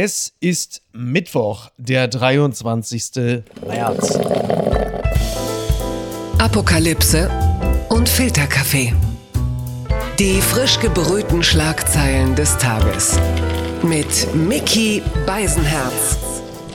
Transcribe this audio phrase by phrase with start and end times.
[0.00, 3.42] Es ist Mittwoch, der 23.
[3.66, 4.16] März.
[6.38, 7.28] Apokalypse
[7.88, 8.94] und Filterkaffee.
[10.20, 13.18] Die frisch gebrühten Schlagzeilen des Tages.
[13.82, 16.16] Mit Mickey Beisenherz.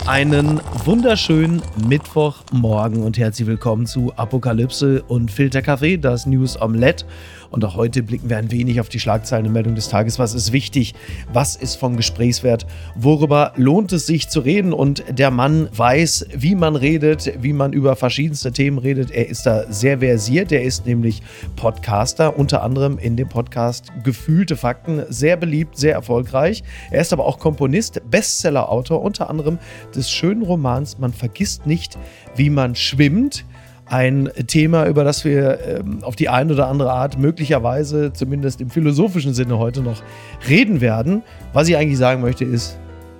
[0.05, 7.05] Einen wunderschönen Mittwochmorgen und herzlich willkommen zu Apokalypse und Filterkaffee, das News Omelette.
[7.53, 10.17] Und auch heute blicken wir ein wenig auf die Schlagzeilen und Meldung des Tages.
[10.17, 10.95] Was ist wichtig?
[11.31, 12.65] Was ist von Gesprächswert?
[12.95, 14.73] Worüber lohnt es sich zu reden?
[14.73, 19.11] Und der Mann weiß, wie man redet, wie man über verschiedenste Themen redet.
[19.11, 20.51] Er ist da sehr versiert.
[20.51, 21.21] Er ist nämlich
[21.55, 25.03] Podcaster, unter anderem in dem Podcast Gefühlte Fakten.
[25.09, 26.63] Sehr beliebt, sehr erfolgreich.
[26.89, 29.59] Er ist aber auch Komponist, Bestsellerautor, unter anderem
[29.93, 31.99] des schönen Romans Man vergisst nicht,
[32.35, 33.45] wie man schwimmt
[33.93, 38.71] ein Thema, über das wir ähm, auf die eine oder andere Art möglicherweise, zumindest im
[38.71, 40.01] philosophischen Sinne heute noch
[40.49, 41.21] reden werden.
[41.53, 42.79] Was ich eigentlich sagen möchte ist,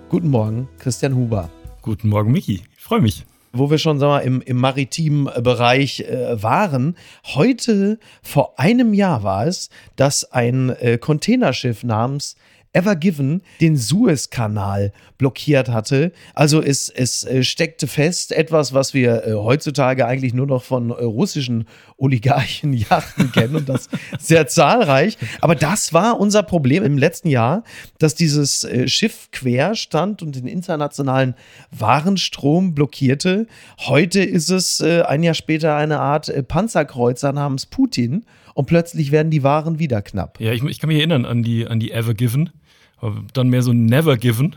[0.09, 1.51] guten Morgen, Christian Huber.
[1.83, 2.63] Guten Morgen, Miki.
[2.75, 3.23] Ich freue mich.
[3.51, 6.97] Wo wir schon sagen wir, im, im maritimen Bereich äh, waren.
[7.35, 12.35] Heute, vor einem Jahr war es, dass ein äh, Containerschiff namens
[12.73, 16.11] Ever Given den Suezkanal blockiert hatte.
[16.33, 20.89] Also es, es äh, steckte fest, etwas, was wir äh, heutzutage eigentlich nur noch von
[20.89, 21.65] äh, russischen
[21.97, 25.19] Oligarchen Yachten kennen und das sehr zahlreich.
[25.39, 27.63] Aber das war unser Problem im letzten Jahr,
[27.99, 31.35] dass dieses Schiff quer stand und den internationalen
[31.71, 33.45] Warenstrom blockierte.
[33.79, 39.43] Heute ist es ein Jahr später eine Art Panzerkreuzer namens Putin und plötzlich werden die
[39.43, 40.39] Waren wieder knapp.
[40.39, 42.49] Ja, ich, ich kann mich erinnern an die, an die Ever Given
[43.33, 44.55] dann mehr so Never Given.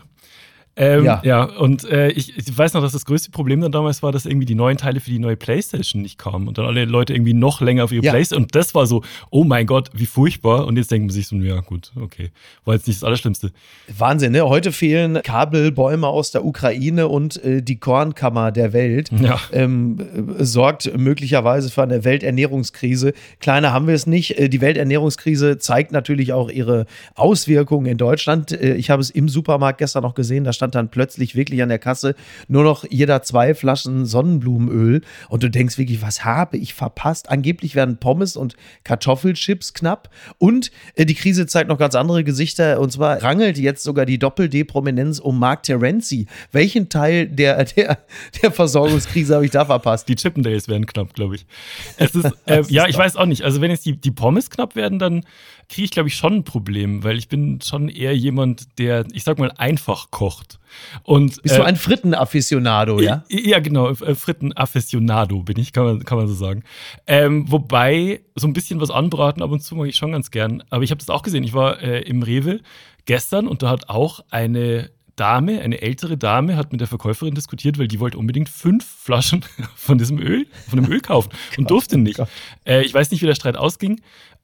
[0.79, 1.21] Ähm, ja.
[1.23, 4.27] ja, und äh, ich, ich, weiß noch, dass das größte Problem dann damals war, dass
[4.27, 7.33] irgendwie die neuen Teile für die neue Playstation nicht kamen und dann alle Leute irgendwie
[7.33, 8.11] noch länger auf ihre ja.
[8.11, 8.43] Playstation.
[8.43, 10.67] Und das war so, oh mein Gott, wie furchtbar.
[10.67, 12.29] Und jetzt denken man sich so, ja gut, okay.
[12.63, 13.51] War jetzt nicht das Allerschlimmste.
[13.97, 14.47] Wahnsinn, ne?
[14.47, 19.09] Heute fehlen Kabelbäume aus der Ukraine und äh, die Kornkammer der Welt.
[19.19, 19.39] Ja.
[19.51, 19.97] Ähm,
[20.37, 23.13] äh, sorgt möglicherweise für eine Welternährungskrise.
[23.39, 24.37] Kleiner haben wir es nicht.
[24.37, 26.85] Äh, die Welternährungskrise zeigt natürlich auch ihre
[27.15, 28.51] Auswirkungen in Deutschland.
[28.51, 31.61] Äh, ich habe es im Supermarkt gestern noch gesehen, da stand stand dann plötzlich wirklich
[31.63, 32.15] an der Kasse
[32.47, 37.29] nur noch jeder zwei Flaschen Sonnenblumenöl und du denkst wirklich, was habe ich verpasst?
[37.29, 42.79] Angeblich werden Pommes und Kartoffelchips knapp und äh, die Krise zeigt noch ganz andere Gesichter
[42.79, 46.27] und zwar rangelt jetzt sogar die Doppel-D-Prominenz um Mark Terenzi.
[46.51, 47.99] Welchen Teil der, der,
[48.41, 50.09] der Versorgungskrise habe ich da verpasst?
[50.09, 51.45] Die Chippendales werden knapp, glaube ich.
[51.97, 53.43] Es ist, äh, ja, ich weiß auch nicht.
[53.43, 55.23] Also wenn jetzt die, die Pommes knapp werden, dann
[55.69, 59.23] kriege ich, glaube ich, schon ein Problem, weil ich bin schon eher jemand, der, ich
[59.23, 60.59] sag mal, einfach kocht.
[61.03, 63.23] Und, Bist äh, du ein Frittenafficionado, ja?
[63.29, 66.63] Ja, genau, äh, Frittenafficionado bin ich, kann man, kann man so sagen.
[67.05, 70.63] Ähm, wobei, so ein bisschen was anbraten ab und zu mag ich schon ganz gern.
[70.69, 71.43] Aber ich habe das auch gesehen.
[71.43, 72.61] Ich war äh, im Rewe
[73.05, 77.79] gestern und da hat auch eine Dame, eine ältere Dame, hat mit der Verkäuferin diskutiert,
[77.79, 79.43] weil die wollte unbedingt fünf Flaschen
[79.75, 82.21] von diesem Öl, von dem Öl kaufen und durfte nicht.
[82.65, 83.99] Äh, ich weiß nicht, wie der Streit ausging,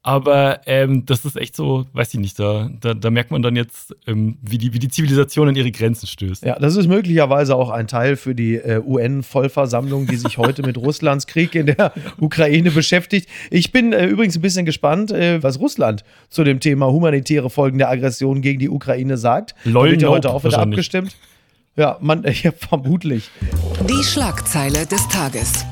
[0.06, 3.56] aber ähm, das ist echt so, weiß ich nicht, da, da, da merkt man dann
[3.56, 6.44] jetzt, ähm, wie, die, wie die Zivilisation an ihre Grenzen stößt.
[6.44, 10.76] Ja, das ist möglicherweise auch ein Teil für die äh, UN-Vollversammlung, die sich heute mit
[10.76, 13.30] Russlands Krieg in der Ukraine beschäftigt.
[13.50, 17.78] Ich bin äh, übrigens ein bisschen gespannt, äh, was Russland zu dem Thema humanitäre Folgen
[17.78, 19.54] der Aggression gegen die Ukraine sagt.
[19.64, 21.16] Lol, wird ja heute auch wieder abgestimmt.
[21.76, 23.30] Ja, man, ja, vermutlich.
[23.88, 25.64] Die Schlagzeile des Tages.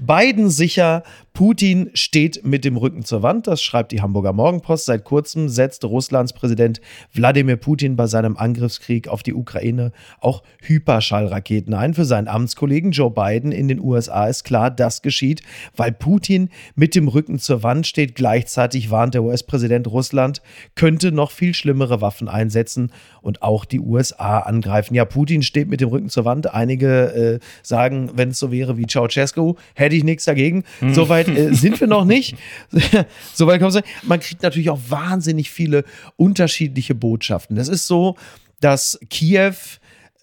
[0.00, 1.02] Biden sicher,
[1.32, 4.84] Putin steht mit dem Rücken zur Wand, das schreibt die Hamburger Morgenpost.
[4.84, 6.80] Seit kurzem setzte Russlands Präsident
[7.14, 11.94] Wladimir Putin bei seinem Angriffskrieg auf die Ukraine auch Hyperschallraketen ein.
[11.94, 15.42] Für seinen Amtskollegen Joe Biden in den USA ist klar, das geschieht,
[15.76, 18.14] weil Putin mit dem Rücken zur Wand steht.
[18.16, 20.42] Gleichzeitig warnt der US-Präsident Russland,
[20.74, 22.92] könnte noch viel schlimmere Waffen einsetzen
[23.22, 24.94] und auch die USA angreifen.
[24.94, 26.52] Ja, Putin steht mit dem Rücken zur Wand.
[26.52, 30.64] Einige äh, sagen, wenn es so wäre wie Ceausescu, hätte ich nichts dagegen.
[30.80, 30.94] Mhm.
[30.94, 32.36] Soweit weit äh, sind wir noch nicht.
[33.34, 33.82] so weit kommen wir.
[34.02, 35.84] Man kriegt natürlich auch wahnsinnig viele
[36.16, 37.56] unterschiedliche Botschaften.
[37.56, 38.16] Das ist so,
[38.60, 39.54] dass Kiew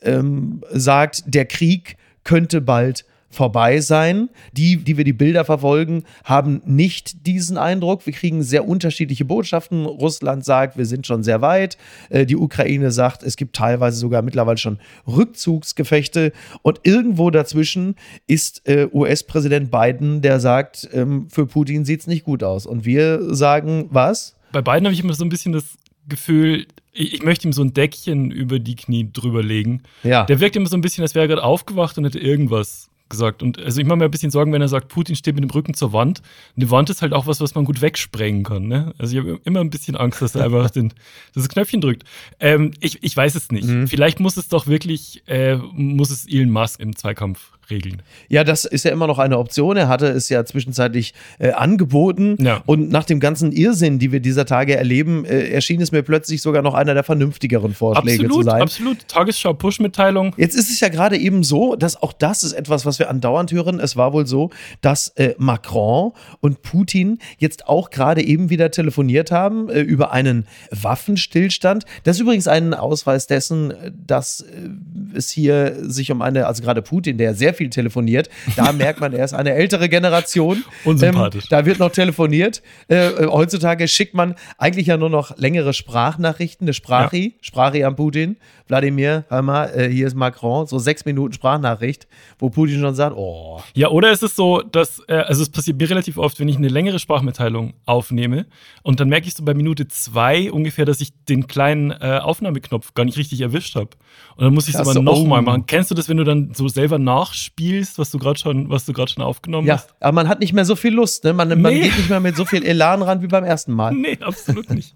[0.02, 4.30] ähm, sagt, der Krieg könnte bald vorbei sein.
[4.54, 8.06] Die, die wir die Bilder verfolgen, haben nicht diesen Eindruck.
[8.06, 9.86] Wir kriegen sehr unterschiedliche Botschaften.
[9.86, 11.78] Russland sagt, wir sind schon sehr weit.
[12.10, 16.32] Äh, die Ukraine sagt, es gibt teilweise sogar mittlerweile schon Rückzugsgefechte.
[16.62, 17.96] Und irgendwo dazwischen
[18.28, 22.66] ist äh, US-Präsident Biden, der sagt, ähm, für Putin sieht es nicht gut aus.
[22.66, 24.36] Und wir sagen, was?
[24.52, 25.78] Bei Biden habe ich immer so ein bisschen das
[26.08, 29.84] Gefühl, ich, möchte ihm so ein Deckchen über die Knie drüber legen.
[30.04, 30.26] Ja.
[30.26, 33.44] Der wirkt immer so ein bisschen, als wäre er gerade aufgewacht und hätte irgendwas gesagt.
[33.44, 35.50] Und also ich mache mir ein bisschen Sorgen, wenn er sagt, Putin steht mit dem
[35.50, 36.22] Rücken zur Wand.
[36.56, 38.68] Eine Wand ist halt auch was, was man gut wegsprengen kann.
[38.68, 38.94] Ne?
[38.98, 40.94] Also ich habe immer ein bisschen Angst, dass er einfach den,
[41.34, 42.04] das Knöpfchen drückt.
[42.40, 43.68] Ähm, ich, ich weiß es nicht.
[43.68, 43.88] Mhm.
[43.88, 48.02] Vielleicht muss es doch wirklich, äh, muss es Elon Musk im Zweikampf regeln.
[48.30, 49.78] Ja, das ist ja immer noch eine Option.
[49.78, 52.36] Er hatte es ja zwischenzeitlich äh, angeboten.
[52.40, 52.62] Ja.
[52.66, 56.42] Und nach dem ganzen Irrsinn, die wir dieser Tage erleben, äh, erschien es mir plötzlich
[56.42, 58.62] sogar noch einer der vernünftigeren Vorschläge absolut, zu sein.
[58.62, 60.34] Absolut, Tagesschau-Push-Mitteilung.
[60.38, 63.52] Jetzt ist es ja gerade eben so, dass auch das ist etwas, was wir andauernd
[63.52, 63.80] hören.
[63.80, 64.50] Es war wohl so,
[64.82, 70.48] dass äh, Macron und Putin jetzt auch gerade eben wieder telefoniert haben äh, über einen
[70.72, 71.86] Waffenstillstand.
[72.04, 73.74] Das ist übrigens ein Ausweis dessen,
[74.06, 74.70] dass äh,
[75.16, 78.30] es hier sich um eine, also gerade Putin, der sehr viel telefoniert.
[78.56, 80.64] Da merkt man, er ist eine ältere Generation.
[80.86, 81.46] Unsympathisch.
[81.46, 82.62] Ähm, da wird noch telefoniert.
[82.90, 87.38] Äh, äh, heutzutage schickt man eigentlich ja nur noch längere Sprachnachrichten, eine Sprachi, ja.
[87.42, 88.38] Sprachi an Putin.
[88.68, 92.08] Wladimir, hör mal, äh, hier ist Macron, so sechs Minuten Sprachnachricht,
[92.38, 93.62] wo Putin schon sagt, oh.
[93.74, 96.58] Ja, oder ist es so, dass, äh, also es passiert mir relativ oft, wenn ich
[96.58, 98.46] eine längere Sprachmitteilung aufnehme
[98.84, 102.94] und dann merke ich so bei Minute zwei ungefähr, dass ich den kleinen äh, Aufnahmeknopf
[102.94, 103.90] gar nicht richtig erwischt habe.
[104.36, 105.44] Und dann muss ich es aber nochmal oh.
[105.44, 105.66] machen.
[105.66, 107.00] Kennst du das, wenn du dann so selber
[107.48, 109.90] nachspielst, was du gerade schon, was du gerade schon aufgenommen ja, hast?
[109.90, 111.34] Ja, aber man hat nicht mehr so viel Lust, ne?
[111.34, 111.56] Man, nee.
[111.56, 113.94] man geht nicht mehr mit so viel Elan ran wie beim ersten Mal.
[114.08, 114.96] Nee, absolut nicht.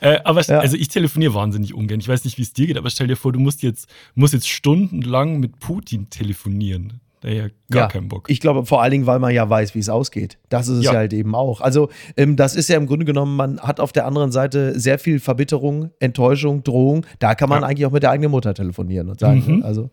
[0.00, 0.58] äh, aber ja.
[0.58, 1.98] also ich telefoniere wahnsinnig ungern.
[1.98, 4.34] Ich weiß nicht, wie es dir geht, aber stell dir vor, du musst jetzt, musst
[4.34, 7.00] jetzt stundenlang mit Putin telefonieren.
[7.20, 8.28] Daher gar ja, keinen Bock.
[8.28, 10.38] Ich glaube, vor allen Dingen, weil man ja weiß, wie es ausgeht.
[10.50, 10.92] Das ist es ja.
[10.92, 11.62] ja halt eben auch.
[11.62, 11.88] Also,
[12.18, 15.18] ähm, das ist ja im Grunde genommen, man hat auf der anderen Seite sehr viel
[15.18, 17.06] Verbitterung, Enttäuschung, Drohung.
[17.18, 17.68] Da kann man ja.
[17.68, 19.62] eigentlich auch mit der eigenen Mutter telefonieren und sagen, mhm.
[19.62, 19.90] also.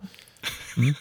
[0.75, 0.93] Hm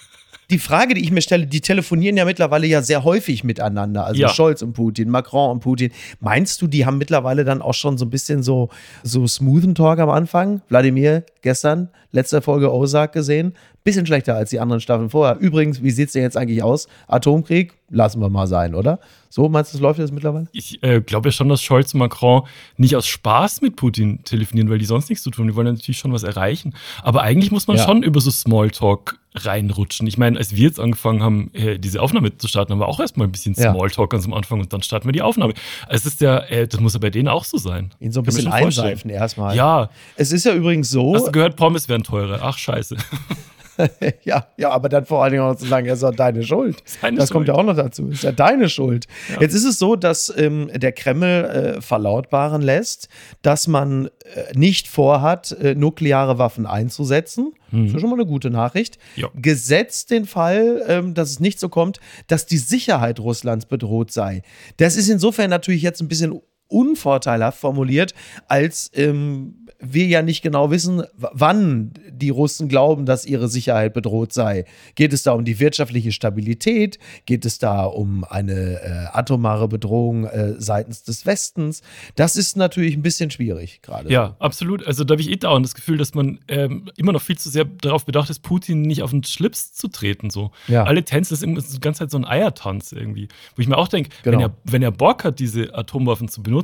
[0.50, 4.04] die Frage, die ich mir stelle, die telefonieren ja mittlerweile ja sehr häufig miteinander.
[4.04, 4.28] Also ja.
[4.28, 5.92] Scholz und Putin, Macron und Putin.
[6.20, 8.68] Meinst du, die haben mittlerweile dann auch schon so ein bisschen so,
[9.02, 10.62] so smoothen Talk am Anfang?
[10.68, 13.54] Wladimir, gestern, letzte Folge Ozark gesehen.
[13.82, 15.38] Bisschen schlechter als die anderen Staffeln vorher.
[15.38, 16.86] Übrigens, wie sieht es denn jetzt eigentlich aus?
[17.06, 17.72] Atomkrieg?
[17.88, 19.00] Lassen wir mal sein, oder?
[19.30, 20.48] So, meinst du, das läuft jetzt mittlerweile?
[20.52, 22.42] Ich äh, glaube ja schon, dass Scholz und Macron
[22.76, 25.46] nicht aus Spaß mit Putin telefonieren, weil die sonst nichts zu tun.
[25.46, 26.74] Die wollen natürlich schon was erreichen.
[27.02, 27.84] Aber eigentlich muss man ja.
[27.84, 30.06] schon über so Smalltalk reinrutschen.
[30.06, 33.00] Ich meine, als wir jetzt angefangen haben, äh, diese Aufnahme zu starten, haben wir auch
[33.00, 34.16] erstmal ein bisschen Smalltalk ja.
[34.16, 35.54] ganz am Anfang und dann starten wir die Aufnahme.
[35.88, 37.90] Es ist ja, äh, das muss ja bei denen auch so sein.
[38.00, 39.54] Ihn so ein bisschen einseifen erstmal.
[39.54, 39.90] Ja.
[40.16, 41.14] Es ist ja übrigens so.
[41.14, 42.40] Hast du gehört, Pommes werden teurer.
[42.42, 42.96] Ach, scheiße.
[44.24, 46.82] ja, ja, aber dann vor allen Dingen auch zu sagen, es ist deine Schuld.
[46.84, 47.32] Seine das Schuld.
[47.34, 48.08] kommt ja auch noch dazu.
[48.08, 49.06] Es ist ja deine Schuld.
[49.32, 49.40] Ja.
[49.40, 53.08] Jetzt ist es so, dass ähm, der Kreml äh, verlautbaren lässt,
[53.42, 54.10] dass man äh,
[54.54, 57.52] nicht vorhat, äh, nukleare Waffen einzusetzen.
[57.70, 57.78] Mhm.
[57.78, 58.98] Das ist ja schon mal eine gute Nachricht.
[59.16, 59.28] Ja.
[59.34, 64.42] Gesetzt den Fall, ähm, dass es nicht so kommt, dass die Sicherheit Russlands bedroht sei.
[64.76, 68.14] Das ist insofern natürlich jetzt ein bisschen unvorteilhaft formuliert,
[68.48, 74.32] als ähm, wir ja nicht genau wissen, wann die Russen glauben, dass ihre Sicherheit bedroht
[74.32, 74.66] sei.
[74.94, 76.98] Geht es da um die wirtschaftliche Stabilität?
[77.24, 81.82] Geht es da um eine äh, atomare Bedrohung äh, seitens des Westens?
[82.16, 84.10] Das ist natürlich ein bisschen schwierig gerade.
[84.12, 84.86] Ja, absolut.
[84.86, 87.48] Also da habe ich eh dauernd das Gefühl, dass man ähm, immer noch viel zu
[87.48, 90.30] sehr darauf bedacht ist, Putin nicht auf den Schlips zu treten.
[90.30, 90.50] So.
[90.68, 90.84] Ja.
[90.84, 93.28] Alle Tänze ist die ganze Zeit so ein Eiertanz irgendwie.
[93.56, 94.36] Wo ich mir auch denke, genau.
[94.36, 96.59] wenn, er, wenn er Bock hat, diese Atomwaffen zu benutzen,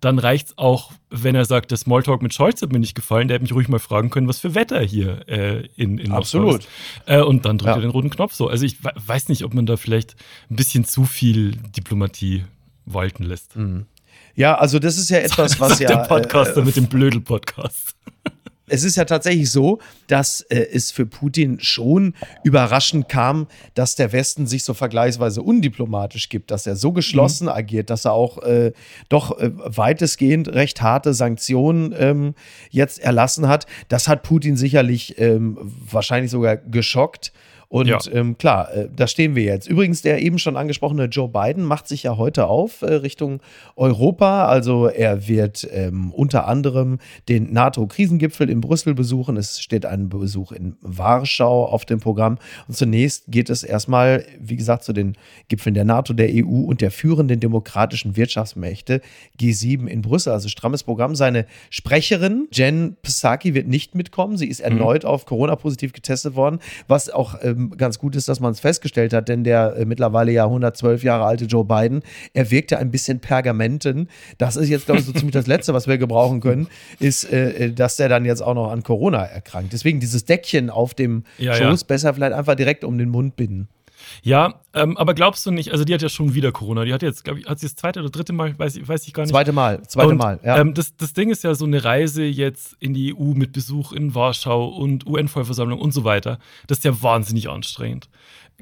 [0.00, 3.28] dann reicht es auch, wenn er sagt, der Smalltalk mit Scholz hat mir nicht gefallen,
[3.28, 6.66] der hätte mich ruhig mal fragen können, was für Wetter hier äh, in, in Absolut.
[7.06, 7.76] Äh, und dann drückt ja.
[7.76, 8.48] er den roten Knopf so.
[8.48, 10.16] Also ich weiß nicht, ob man da vielleicht
[10.50, 12.44] ein bisschen zu viel Diplomatie
[12.86, 13.56] walten lässt.
[13.56, 13.86] Mhm.
[14.34, 15.88] Ja, also das ist ja etwas, was ja.
[15.88, 17.96] Der Podcaster äh, mit dem Blödel-Podcast
[18.70, 24.12] es ist ja tatsächlich so, dass äh, es für Putin schon überraschend kam, dass der
[24.12, 27.52] Westen sich so vergleichsweise undiplomatisch gibt, dass er so geschlossen mhm.
[27.52, 28.72] agiert, dass er auch äh,
[29.08, 32.34] doch äh, weitestgehend recht harte Sanktionen ähm,
[32.70, 33.66] jetzt erlassen hat.
[33.88, 37.32] Das hat Putin sicherlich ähm, wahrscheinlich sogar geschockt.
[37.70, 37.98] Und ja.
[38.12, 39.68] ähm, klar, äh, da stehen wir jetzt.
[39.68, 43.40] Übrigens, der eben schon angesprochene Joe Biden macht sich ja heute auf äh, Richtung
[43.76, 44.46] Europa.
[44.46, 46.98] Also er wird ähm, unter anderem
[47.28, 49.36] den NATO-Krisengipfel in Brüssel besuchen.
[49.36, 52.38] Es steht ein Besuch in Warschau auf dem Programm.
[52.66, 56.80] Und zunächst geht es erstmal, wie gesagt, zu den Gipfeln der NATO, der EU und
[56.80, 59.00] der führenden demokratischen Wirtschaftsmächte
[59.40, 60.32] G7 in Brüssel.
[60.32, 61.14] Also strammes Programm.
[61.14, 64.36] Seine Sprecherin Jen Psaki wird nicht mitkommen.
[64.36, 64.72] Sie ist mhm.
[64.72, 65.10] erneut mhm.
[65.10, 66.58] auf Corona positiv getestet worden,
[66.88, 70.32] was auch ähm, ganz gut ist, dass man es festgestellt hat, denn der äh, mittlerweile
[70.32, 72.02] ja 112 Jahre alte Joe Biden,
[72.32, 74.08] er wirkte ein bisschen pergamenten.
[74.38, 77.66] Das ist jetzt, glaube ich, so ziemlich das Letzte, was wir gebrauchen können, ist, äh,
[77.66, 79.72] äh, dass der dann jetzt auch noch an Corona erkrankt.
[79.72, 81.86] Deswegen dieses Deckchen auf dem ja, Schoß ja.
[81.86, 83.68] besser vielleicht einfach direkt um den Mund binden.
[84.22, 87.02] Ja, ähm, aber glaubst du nicht, also die hat ja schon wieder Corona, die hat
[87.02, 89.22] jetzt, glaube ich, hat sie das zweite oder dritte Mal, weiß, ich, weiß ich gar
[89.24, 89.30] nicht.
[89.32, 90.58] Zweite Mal, zweite und, Mal, ja.
[90.58, 93.92] Ähm, das, das Ding ist ja so eine Reise jetzt in die EU mit Besuch
[93.92, 96.38] in Warschau und UN-Vollversammlung und so weiter.
[96.66, 98.08] Das ist ja wahnsinnig anstrengend.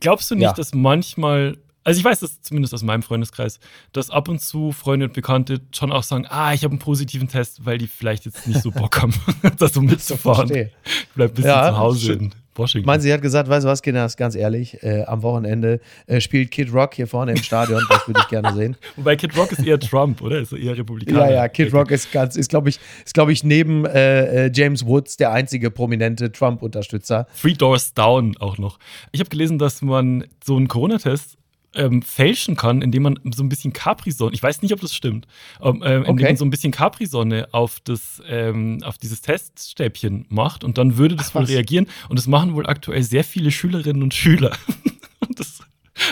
[0.01, 0.53] Glaubst du nicht, Ja.
[0.53, 3.59] dass manchmal, also ich weiß das zumindest aus meinem Freundeskreis,
[3.93, 7.29] dass ab und zu Freunde und Bekannte schon auch sagen, ah, ich habe einen positiven
[7.29, 9.15] Test, weil die vielleicht jetzt nicht so Bock haben,
[9.59, 10.55] das so mitzufahren.
[10.55, 10.69] Ich
[11.15, 12.87] bleib ein bisschen Ja, zu Hause in Washington.
[12.87, 16.51] Meinen Sie hat gesagt, weißt du was, Kinders, ganz ehrlich, äh, am Wochenende äh, spielt
[16.51, 18.77] Kid Rock hier vorne im Stadion, das würde ich gerne sehen.
[18.97, 20.41] Wobei Kid Rock ist eher Trump, oder?
[20.41, 21.29] Ist er eher Republikaner?
[21.29, 24.53] Ja, ja, Kid Rock ist ganz, ist glaube ich, ist glaube ich neben äh, äh,
[24.53, 27.27] James Woods der einzige prominente Trump-Unterstützer.
[27.41, 28.79] Three Doors Down auch noch.
[29.13, 31.38] Ich habe gelesen, dass man so einen Corona-Test
[31.79, 35.27] ähm, fälschen kann, indem man so ein bisschen Capri-Sonne, ich weiß nicht, ob das stimmt,
[35.63, 36.23] ähm, indem Okay.
[36.25, 41.17] man so ein bisschen Capri-Sonne auf, das, ähm, auf dieses Teststäbchen macht und dann würde
[41.17, 41.51] das Ach, wohl was?
[41.51, 41.87] reagieren.
[42.09, 44.57] Und das machen wohl aktuell sehr viele Schülerinnen und Schüler.
[45.21, 45.61] und das,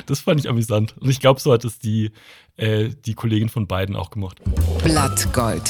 [0.07, 0.95] das fand ich amüsant.
[0.99, 2.11] Und ich glaube, so hat es die,
[2.57, 4.41] äh, die Kollegin von beiden auch gemacht.
[4.85, 5.63] Blattgold.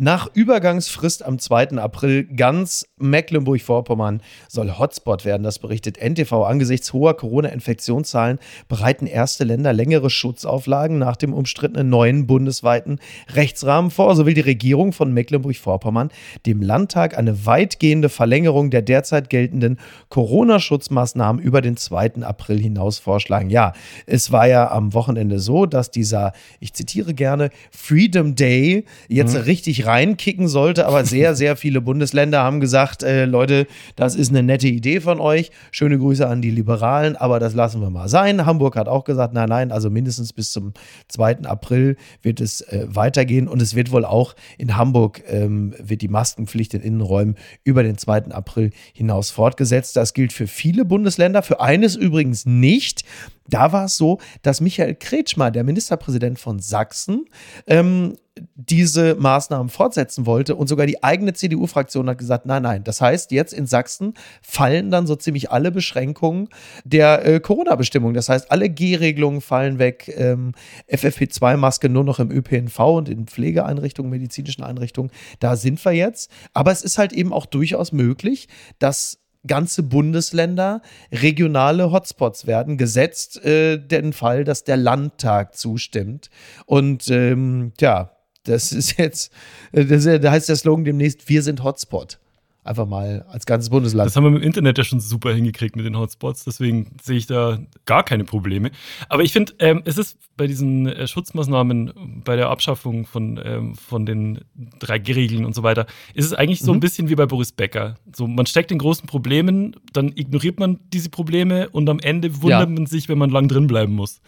[0.00, 1.70] Nach Übergangsfrist am 2.
[1.70, 5.42] April ganz Mecklenburg-Vorpommern soll Hotspot werden.
[5.42, 6.44] Das berichtet NTV.
[6.44, 8.38] Angesichts hoher Corona-Infektionszahlen
[8.68, 13.00] bereiten erste Länder längere Schutzauflagen nach dem umstrittenen neuen bundesweiten
[13.30, 14.14] Rechtsrahmen vor.
[14.14, 16.10] So will die Regierung von Mecklenburg-Vorpommern
[16.46, 22.22] dem Landtag eine weitgehende Verlängerung der derzeit geltenden Corona-Schutzmaßnahmen über den 2.
[22.22, 23.50] April hinaus vorschlagen.
[23.50, 23.72] Ja,
[24.06, 29.87] es war ja am Wochenende so, dass dieser, ich zitiere gerne, Freedom Day jetzt richtig
[29.88, 33.66] reinkicken sollte, aber sehr, sehr viele Bundesländer haben gesagt, äh, Leute,
[33.96, 35.50] das ist eine nette Idee von euch.
[35.70, 38.44] Schöne Grüße an die Liberalen, aber das lassen wir mal sein.
[38.44, 40.74] Hamburg hat auch gesagt, nein, nein, also mindestens bis zum
[41.08, 41.44] 2.
[41.44, 46.08] April wird es äh, weitergehen und es wird wohl auch in Hamburg ähm, wird die
[46.08, 48.26] Maskenpflicht in Innenräumen über den 2.
[48.32, 49.96] April hinaus fortgesetzt.
[49.96, 53.04] Das gilt für viele Bundesländer, für eines übrigens nicht.
[53.48, 57.24] Da war es so, dass Michael Kretschmer, der Ministerpräsident von Sachsen,
[57.66, 58.16] ähm,
[58.54, 62.84] diese Maßnahmen fortsetzen wollte und sogar die eigene CDU-Fraktion hat gesagt, nein, nein.
[62.84, 66.48] Das heißt, jetzt in Sachsen fallen dann so ziemlich alle Beschränkungen
[66.84, 68.14] der äh, Corona-Bestimmung.
[68.14, 70.52] Das heißt, alle G-Regelungen fallen weg, ähm,
[70.90, 75.10] FFP2-Maske nur noch im ÖPNV und in Pflegeeinrichtungen, medizinischen Einrichtungen.
[75.40, 76.30] Da sind wir jetzt.
[76.52, 83.44] Aber es ist halt eben auch durchaus möglich, dass ganze Bundesländer regionale Hotspots werden, gesetzt
[83.44, 86.30] äh, den Fall, dass der Landtag zustimmt.
[86.66, 88.12] Und ähm, ja,
[88.48, 89.32] das ist jetzt,
[89.72, 92.18] äh, das heißt der Slogan demnächst, wir sind Hotspot.
[92.64, 94.08] Einfach mal als ganzes Bundesland.
[94.08, 97.26] Das haben wir im Internet ja schon super hingekriegt mit den Hotspots, deswegen sehe ich
[97.26, 98.72] da gar keine Probleme.
[99.08, 103.74] Aber ich finde, ähm, es ist bei diesen äh, Schutzmaßnahmen, bei der Abschaffung von, ähm,
[103.74, 104.40] von den
[104.80, 107.94] 3G-Regeln und so weiter, ist es eigentlich so ein bisschen wie bei Boris Becker.
[108.14, 112.60] So, man steckt in großen Problemen, dann ignoriert man diese Probleme und am Ende wundert
[112.60, 112.66] Ja.
[112.66, 114.20] man sich, wenn man lang drin bleiben muss.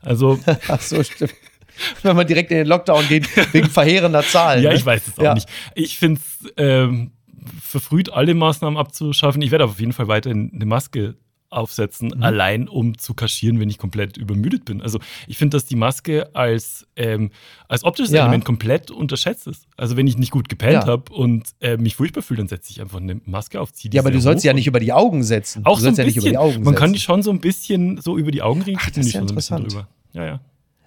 [0.00, 0.38] Also,
[0.68, 1.34] Ach so, stimmt.
[2.02, 4.62] Wenn man direkt in den Lockdown geht, wegen verheerender Zahlen.
[4.62, 4.76] ja, ne?
[4.76, 5.34] ich weiß es auch Ja.
[5.34, 5.48] nicht.
[5.74, 7.12] Ich finde es ähm,
[7.60, 9.42] verfrüht, alle Maßnahmen abzuschaffen.
[9.42, 11.16] Ich werde auf jeden Fall weiterhin eine Maske
[11.50, 12.22] aufsetzen, Mhm.
[12.22, 14.80] allein um zu kaschieren, wenn ich komplett übermüdet bin.
[14.80, 17.30] Also ich finde, dass die Maske als, ähm,
[17.68, 18.22] als optisches Ja.
[18.22, 19.66] Element komplett unterschätzt ist.
[19.76, 20.86] Also wenn ich nicht gut gepennt Ja.
[20.86, 23.68] habe und äh, mich furchtbar fühle, dann setze ich einfach eine Maske auf.
[23.82, 25.66] Ja, aber du sollst sie ja nicht über die Augen setzen.
[25.66, 26.22] auch du so ein ja bisschen.
[26.22, 26.92] über die Augen Man kann setzen.
[26.94, 28.78] die schon so ein bisschen so über die Augen Ach, kriegen.
[28.96, 29.70] das ist ja interessant.
[29.70, 29.88] drüber.
[30.14, 30.40] Ja, ja.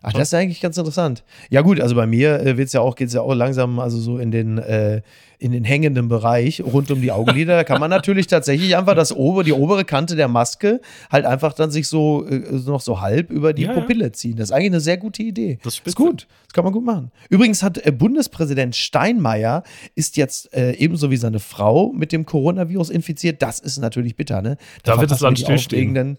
[0.07, 1.23] Ach, das ist eigentlich ganz interessant.
[1.49, 4.19] Ja, gut, also bei mir äh, wird's ja auch, geht's ja auch langsam, also so
[4.19, 5.01] in den, äh,
[5.39, 7.55] in den hängenden Bereich rund um die Augenlider.
[7.55, 10.79] Da kann man natürlich tatsächlich einfach das ober, die obere Kante der Maske
[11.11, 13.73] halt einfach dann sich so äh, noch so halb über die Ja.
[13.73, 14.35] Pupille ziehen.
[14.35, 15.57] Das ist eigentlich eine sehr gute Idee.
[15.63, 16.27] Das ist gut.
[16.45, 17.11] Das kann man gut machen.
[17.29, 19.63] Übrigens hat äh, Bundespräsident Steinmeier
[19.95, 23.41] ist jetzt äh, ebenso wie seine Frau mit dem Coronavirus infiziert.
[23.41, 24.57] Das ist natürlich bitter, ne?
[24.83, 26.17] Da wird das verpassen wir Land die stillstehen.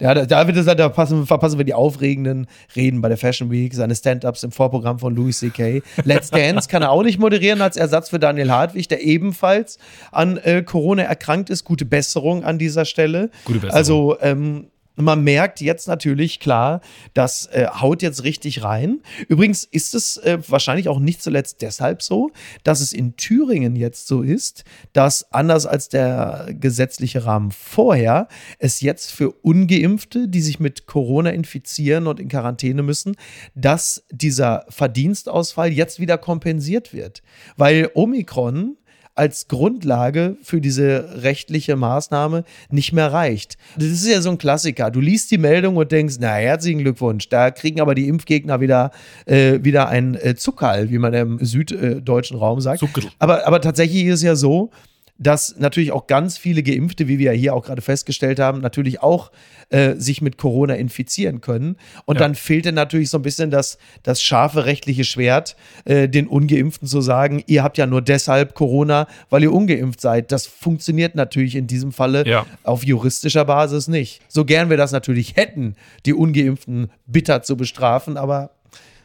[0.00, 3.72] Ja, da, wird es, da passen, verpassen wir die aufregenden Reden bei der Fashion Week,
[3.74, 5.82] seine Stand-Ups im Vorprogramm von Louis C.K.
[6.04, 9.78] Let's Dance kann er auch nicht moderieren als Ersatz für Daniel Hartwig, der ebenfalls
[10.10, 11.64] an äh, Corona erkrankt ist.
[11.64, 13.30] Gute Besserung an dieser Stelle.
[13.44, 13.76] Gute Besserung.
[13.76, 16.80] Also, ähm, man merkt jetzt natürlich klar,
[17.14, 19.00] das äh, haut jetzt richtig rein.
[19.28, 22.30] Übrigens ist es äh, wahrscheinlich auch nicht zuletzt deshalb so,
[22.62, 28.80] dass es in Thüringen jetzt so ist, dass anders als der gesetzliche Rahmen vorher, es
[28.80, 33.16] jetzt für ungeimpfte, die sich mit Corona infizieren und in Quarantäne müssen,
[33.54, 37.22] dass dieser Verdienstausfall jetzt wieder kompensiert wird.
[37.56, 38.76] Weil Omikron
[39.14, 43.56] als Grundlage für diese rechtliche Maßnahme nicht mehr reicht.
[43.76, 44.90] Das ist ja so ein Klassiker.
[44.90, 48.90] Du liest die Meldung und denkst, na, herzlichen Glückwunsch, da kriegen aber die Impfgegner wieder,
[49.26, 52.80] äh, wieder ein äh, Zuckerl, wie man im süddeutschen Raum sagt.
[52.80, 53.04] Zuckerl.
[53.18, 54.70] Aber, aber tatsächlich ist es ja so,
[55.18, 59.00] dass natürlich auch ganz viele Geimpfte, wie wir ja hier auch gerade festgestellt haben, natürlich
[59.00, 59.30] auch
[59.70, 61.76] äh, sich mit Corona infizieren können.
[62.04, 62.20] Und ja.
[62.20, 67.00] dann fehlte natürlich so ein bisschen das, das scharfe rechtliche Schwert, äh, den Ungeimpften zu
[67.00, 70.32] sagen, ihr habt ja nur deshalb Corona, weil ihr ungeimpft seid.
[70.32, 72.44] Das funktioniert natürlich in diesem Falle ja.
[72.64, 74.20] auf juristischer Basis nicht.
[74.28, 78.50] So gern wir das natürlich hätten, die Ungeimpften bitter zu bestrafen, aber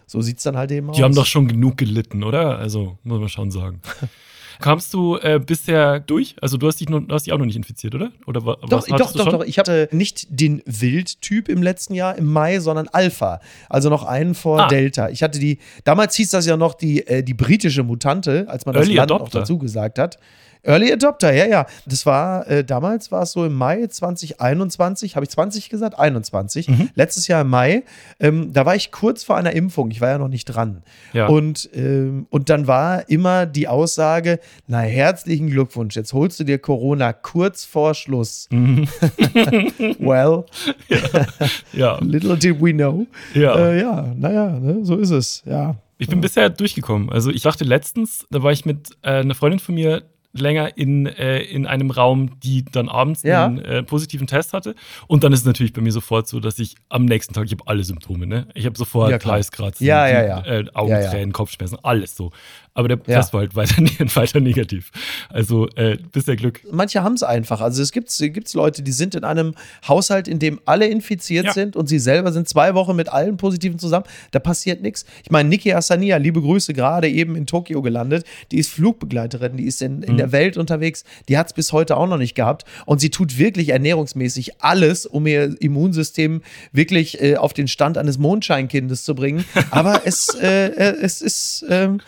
[0.07, 0.97] so sieht es dann halt eben aus.
[0.97, 2.57] Die haben doch schon genug gelitten, oder?
[2.57, 3.81] Also, muss man schon sagen.
[4.59, 6.35] Kamst du äh, bisher durch?
[6.41, 8.11] Also du hast dich, noch, hast dich auch noch nicht infiziert, oder?
[8.27, 9.43] Oder was, doch, doch, doch, doch.
[9.45, 13.39] Ich hatte nicht den Wildtyp im letzten Jahr im Mai, sondern Alpha.
[13.69, 14.67] Also noch einen vor ah.
[14.67, 15.09] Delta.
[15.09, 18.75] Ich hatte die, damals hieß das ja noch die, äh, die britische Mutante, als man
[18.75, 19.25] das Early Land Adopter.
[19.25, 20.19] auch dazu gesagt hat.
[20.63, 21.65] Early Adopter, ja, ja.
[21.85, 25.97] Das war, äh, damals war es so im Mai 2021, habe ich 20 gesagt?
[25.97, 26.67] 21.
[26.67, 26.89] Mhm.
[26.95, 27.83] Letztes Jahr im Mai.
[28.19, 29.91] Ähm, da war ich kurz vor einer Impfung.
[29.91, 30.83] Ich war ja noch nicht dran.
[31.13, 31.27] Ja.
[31.27, 36.59] Und, ähm, und dann war immer die Aussage: Na, herzlichen Glückwunsch, jetzt holst du dir
[36.59, 38.47] Corona kurz vor Schluss.
[38.51, 38.87] Mhm.
[39.99, 40.45] well,
[40.89, 41.25] ja.
[41.73, 41.97] ja.
[42.01, 43.07] little did we know.
[43.33, 45.75] Ja, äh, ja naja, ne, so ist es, ja.
[46.01, 47.09] Ich bin bisher durchgekommen.
[47.09, 51.05] Also ich dachte letztens, da war ich mit äh, einer Freundin von mir länger in,
[51.05, 53.45] äh, in einem Raum, die dann abends ja.
[53.45, 54.75] einen äh, positiven Test hatte.
[55.07, 57.51] Und dann ist es natürlich bei mir sofort so, dass ich am nächsten Tag, ich
[57.51, 58.47] habe alle Symptome, ne?
[58.53, 60.45] Ich habe sofort ja, Heißkratzen, ja, ja, ja.
[60.45, 62.31] Äh, Augentränen, Kopfschmerzen, alles so.
[62.79, 63.17] Aber der ja.
[63.17, 63.75] Test war halt weiter,
[64.15, 64.91] weiter negativ.
[65.27, 66.61] Also äh, bisher Glück.
[66.71, 67.59] Manche haben es einfach.
[67.59, 69.53] Also es gibt gibt's Leute, die sind in einem
[69.85, 71.51] Haushalt, in dem alle infiziert ja.
[71.51, 74.05] sind und sie selber sind zwei Wochen mit allen Positiven zusammen.
[74.31, 75.03] Da passiert nichts.
[75.25, 78.25] Ich meine, Niki Asania, liebe Grüße, gerade eben in Tokio gelandet.
[78.53, 80.17] Die ist Flugbegleiterin, die ist in, in mhm.
[80.17, 81.03] der Welt unterwegs.
[81.27, 82.63] Die hat es bis heute auch noch nicht gehabt.
[82.85, 88.17] Und sie tut wirklich ernährungsmäßig alles, um ihr Immunsystem wirklich äh, auf den Stand eines
[88.17, 89.43] Mondscheinkindes zu bringen.
[89.69, 91.99] Aber es, äh, äh es ist, ähm,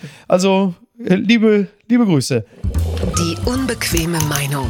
[0.61, 2.45] also äh, liebe, liebe Grüße.
[3.17, 4.69] Die unbequeme Meinung.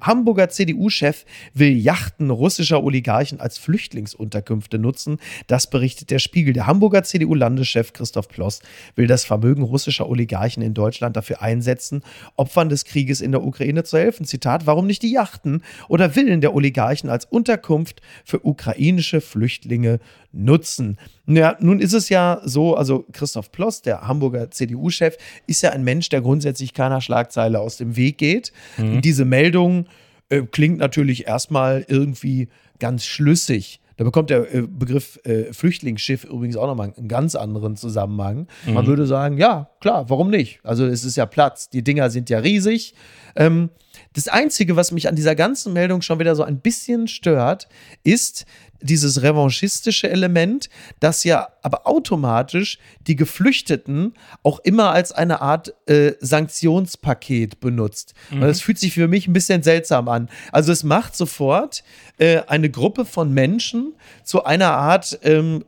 [0.00, 5.18] Hamburger CDU-Chef will Yachten russischer Oligarchen als Flüchtlingsunterkünfte nutzen.
[5.46, 6.54] Das berichtet der Spiegel.
[6.54, 8.60] Der Hamburger CDU-Landeschef Christoph Ploss
[8.94, 12.02] will das Vermögen russischer Oligarchen in Deutschland dafür einsetzen,
[12.36, 14.24] Opfern des Krieges in der Ukraine zu helfen.
[14.24, 20.00] Zitat, warum nicht die Yachten oder Villen der Oligarchen als Unterkunft für ukrainische Flüchtlinge
[20.32, 20.98] nutzen?
[21.26, 25.84] Ja, nun ist es ja so, also Christoph Ploss, der Hamburger CDU-Chef, ist ja ein
[25.84, 28.52] Mensch, der grundsätzlich keiner Schlagzeile aus dem Weg geht.
[28.76, 29.00] Mhm.
[29.00, 29.86] Diese Meldung
[30.28, 33.80] äh, klingt natürlich erstmal irgendwie ganz schlüssig.
[33.96, 38.46] Da bekommt der äh, Begriff äh, Flüchtlingsschiff übrigens auch nochmal einen ganz anderen Zusammenhang.
[38.64, 38.72] Mhm.
[38.72, 40.60] Man würde sagen, ja, klar, warum nicht?
[40.64, 42.94] Also es ist ja Platz, die Dinger sind ja riesig.
[43.36, 43.68] Ähm,
[44.12, 47.68] das Einzige, was mich an dieser ganzen Meldung schon wieder so ein bisschen stört,
[48.02, 48.46] ist,
[48.82, 56.12] dieses revanchistische Element, das ja aber automatisch die Geflüchteten auch immer als eine Art äh,
[56.20, 58.14] Sanktionspaket benutzt.
[58.30, 58.42] Mhm.
[58.42, 60.28] Und das fühlt sich für mich ein bisschen seltsam an.
[60.52, 61.84] Also es macht sofort
[62.18, 65.64] äh, eine Gruppe von Menschen zu einer Art ähm,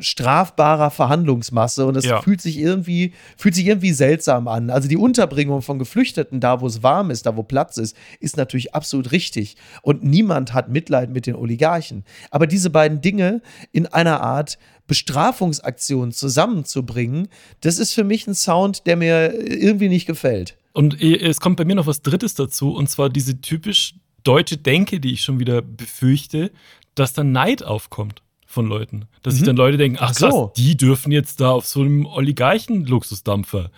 [0.00, 2.22] strafbarer Verhandlungsmasse und es ja.
[2.22, 4.70] fühlt sich irgendwie fühlt sich irgendwie seltsam an.
[4.70, 8.36] Also die Unterbringung von Geflüchteten da, wo es warm ist, da wo Platz ist, ist
[8.36, 12.04] natürlich absolut richtig und niemand hat Mitleid mit den Oligarchen.
[12.30, 17.28] Aber diese beiden Dinge in einer Art Bestrafungsaktion zusammenzubringen,
[17.60, 20.56] das ist für mich ein Sound, der mir irgendwie nicht gefällt.
[20.72, 25.00] Und es kommt bei mir noch was Drittes dazu, und zwar diese typisch deutsche Denke,
[25.00, 26.50] die ich schon wieder befürchte,
[26.94, 28.22] dass dann Neid aufkommt
[28.54, 29.06] von Leuten.
[29.22, 29.38] Dass mhm.
[29.38, 30.52] sich dann Leute denken, ach, ach krass, so.
[30.56, 33.70] die dürfen jetzt da auf so einem Oligarchen-Luxusdampfer.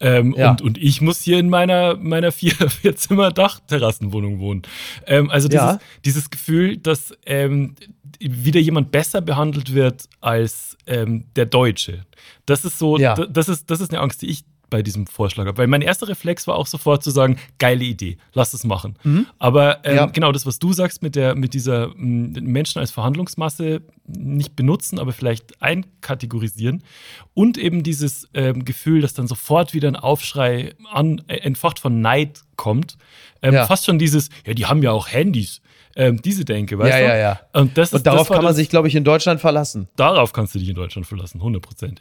[0.00, 0.50] Ähm, ja.
[0.50, 4.62] und, und ich muss hier in meiner, meiner vier, vier Zimmer Dachterrassenwohnung wohnen.
[5.06, 5.78] Ähm, also dieses, ja.
[6.04, 7.76] dieses Gefühl, dass ähm,
[8.20, 12.04] wieder jemand besser behandelt wird als ähm, der Deutsche.
[12.44, 13.14] Das ist so, ja.
[13.14, 15.58] das, ist, das ist eine Angst, die ich bei diesem Vorschlag habe.
[15.58, 18.96] Weil mein erster Reflex war auch sofort zu sagen, geile Idee, lass es machen.
[19.04, 19.26] Mhm.
[19.38, 20.06] Aber ähm, ja.
[20.06, 25.12] genau das, was du sagst mit, der, mit dieser Menschen als Verhandlungsmasse nicht benutzen, aber
[25.12, 26.82] vielleicht einkategorisieren
[27.32, 32.00] und eben dieses ähm, Gefühl, dass dann sofort wieder ein Aufschrei an, äh, entfacht von
[32.00, 32.96] Neid kommt.
[33.42, 33.66] Ähm, ja.
[33.66, 35.60] Fast schon dieses, ja, die haben ja auch Handys
[35.96, 37.04] ähm, diese Denke, weißt ja, du?
[37.06, 39.40] Ja, ja, Und, das ist, Und darauf das kann man sich, glaube ich, in Deutschland
[39.40, 39.88] verlassen.
[39.96, 41.96] Darauf kannst du dich in Deutschland verlassen, 100%.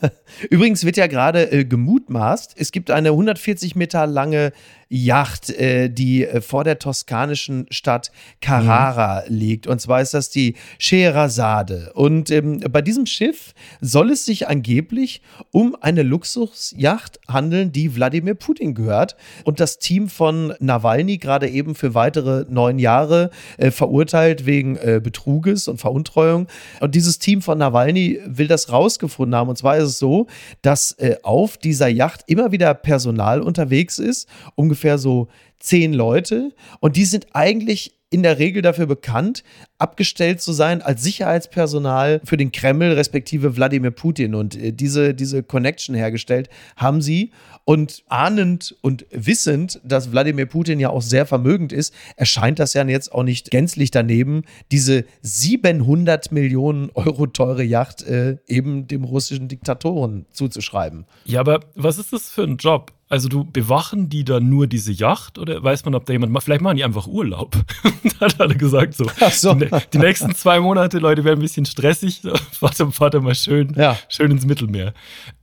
[0.50, 4.52] Übrigens wird ja gerade äh, gemutmaßt, es gibt eine 140 Meter lange
[4.96, 9.34] Yacht, äh, die äh, vor der toskanischen Stadt Carrara mhm.
[9.36, 9.66] liegt.
[9.66, 11.90] Und zwar ist das die Scheherazade.
[11.94, 18.36] Und ähm, bei diesem Schiff soll es sich angeblich um eine Luxusjacht handeln, die Wladimir
[18.36, 19.16] Putin gehört.
[19.42, 25.00] Und das Team von Nawalny gerade eben für weitere neun Jahre äh, verurteilt wegen äh,
[25.02, 26.46] Betruges und Veruntreuung.
[26.78, 29.48] Und dieses Team von Nawalny will das rausgefunden haben.
[29.48, 30.28] Und zwar ist es so,
[30.62, 36.52] dass äh, auf dieser Yacht immer wieder Personal unterwegs ist, ungefähr so zehn Leute.
[36.80, 39.42] Und die sind eigentlich in der Regel dafür bekannt,
[39.78, 44.36] abgestellt zu sein als Sicherheitspersonal für den Kreml respektive Wladimir Putin.
[44.36, 47.32] Und äh, diese, diese Connection hergestellt haben sie.
[47.64, 52.86] Und ahnend und wissend, dass Wladimir Putin ja auch sehr vermögend ist, erscheint das ja
[52.86, 59.48] jetzt auch nicht gänzlich daneben, diese 700 Millionen Euro teure Yacht äh, eben dem russischen
[59.48, 61.06] Diktatoren zuzuschreiben.
[61.24, 62.92] Ja, aber was ist das für ein Job?
[63.14, 66.42] Also du bewachen die da nur diese Yacht oder weiß man, ob da jemand macht?
[66.42, 67.54] Vielleicht machen die einfach Urlaub.
[68.18, 69.06] da hat er gesagt so.
[69.30, 69.54] so.
[69.54, 72.22] Die, die, nächsten zwei Monate, Leute, werden ein bisschen stressig.
[72.50, 73.96] Fahrt, fahrt mal schön, ja.
[74.08, 74.94] schön ins Mittelmeer.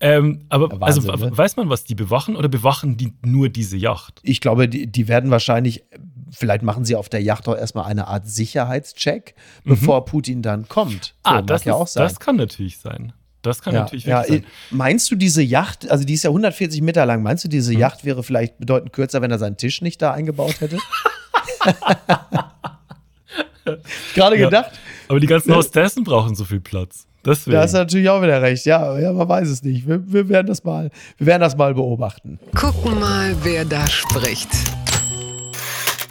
[0.01, 1.37] Ähm, aber also, Wahnsinn, also ne?
[1.37, 4.19] weiß man, was die bewachen oder bewachen die nur diese Yacht?
[4.21, 5.85] Ich glaube, die, die werden wahrscheinlich
[6.29, 9.69] vielleicht machen sie auf der Yacht auch erstmal eine Art Sicherheitscheck, mhm.
[9.69, 11.13] bevor Putin dann kommt.
[11.23, 13.13] Ah, so, ah, das, ja ist, das kann natürlich sein.
[13.41, 14.45] Das kann ja, natürlich ja, sein.
[14.69, 17.79] Meinst du diese Yacht, also die ist ja 140 Meter lang, meinst du, diese hm.
[17.79, 20.77] Yacht wäre vielleicht bedeutend kürzer, wenn er seinen Tisch nicht da eingebaut hätte?
[24.15, 24.71] Gerade ja, gedacht.
[25.07, 27.07] Aber die ganzen Hostessen brauchen so viel Platz.
[27.23, 27.53] Deswegen.
[27.53, 28.65] Da hast du natürlich auch wieder recht.
[28.65, 29.87] Ja, ja man weiß es nicht.
[29.87, 32.39] Wir, wir, werden das mal, wir werden das mal beobachten.
[32.55, 34.49] Gucken mal, wer da spricht.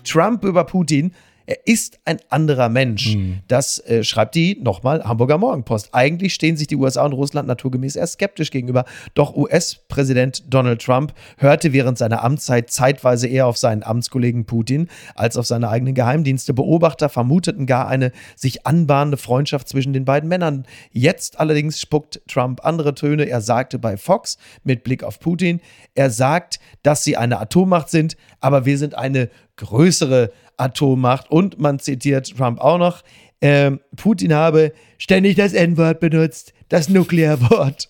[0.05, 1.12] Trump über Putin
[1.50, 3.16] er ist ein anderer Mensch.
[3.16, 3.40] Mhm.
[3.48, 5.88] Das äh, schreibt die nochmal Hamburger Morgenpost.
[5.90, 8.84] Eigentlich stehen sich die USA und Russland naturgemäß eher skeptisch gegenüber.
[9.14, 15.36] Doch US-Präsident Donald Trump hörte während seiner Amtszeit zeitweise eher auf seinen Amtskollegen Putin als
[15.36, 16.54] auf seine eigenen Geheimdienste.
[16.54, 20.66] Beobachter vermuteten gar eine sich anbahnende Freundschaft zwischen den beiden Männern.
[20.92, 23.24] Jetzt allerdings spuckt Trump andere Töne.
[23.28, 25.60] Er sagte bei Fox mit Blick auf Putin,
[25.96, 30.30] er sagt, dass sie eine Atommacht sind, aber wir sind eine größere
[30.61, 31.31] Atommacht.
[31.31, 33.03] Und man zitiert Trump auch noch,
[33.40, 37.88] äh, Putin habe ständig das N-Wort benutzt, das Nuklearwort.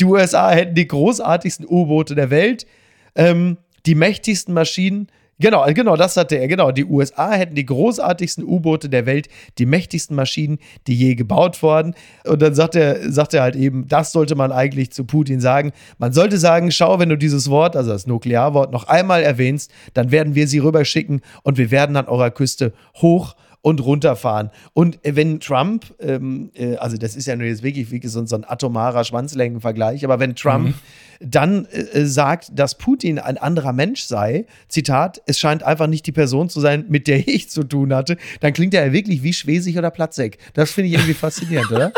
[0.00, 2.66] Die USA hätten die großartigsten U-Boote der Welt,
[3.14, 5.08] ähm, die mächtigsten Maschinen
[5.40, 6.48] Genau, genau, das hatte er.
[6.48, 11.62] Genau, die USA hätten die großartigsten U-Boote der Welt, die mächtigsten Maschinen, die je gebaut
[11.62, 11.94] wurden.
[12.24, 15.70] Und dann sagt er, sagt er halt eben, das sollte man eigentlich zu Putin sagen.
[15.98, 20.10] Man sollte sagen, schau, wenn du dieses Wort, also das Nuklearwort, noch einmal erwähnst, dann
[20.10, 24.50] werden wir sie rüberschicken und wir werden an eurer Küste hoch und runterfahren.
[24.72, 28.36] Und wenn Trump, ähm, äh, also das ist ja nur jetzt wirklich, wirklich so, so
[28.36, 30.74] ein atomarer Schwanzlängenvergleich, aber wenn Trump mhm.
[31.20, 36.12] dann äh, sagt, dass Putin ein anderer Mensch sei, Zitat, es scheint einfach nicht die
[36.12, 39.32] Person zu sein, mit der ich zu tun hatte, dann klingt er ja wirklich wie
[39.32, 40.38] Schwesig oder Platzek.
[40.54, 41.92] Das finde ich irgendwie faszinierend, oder?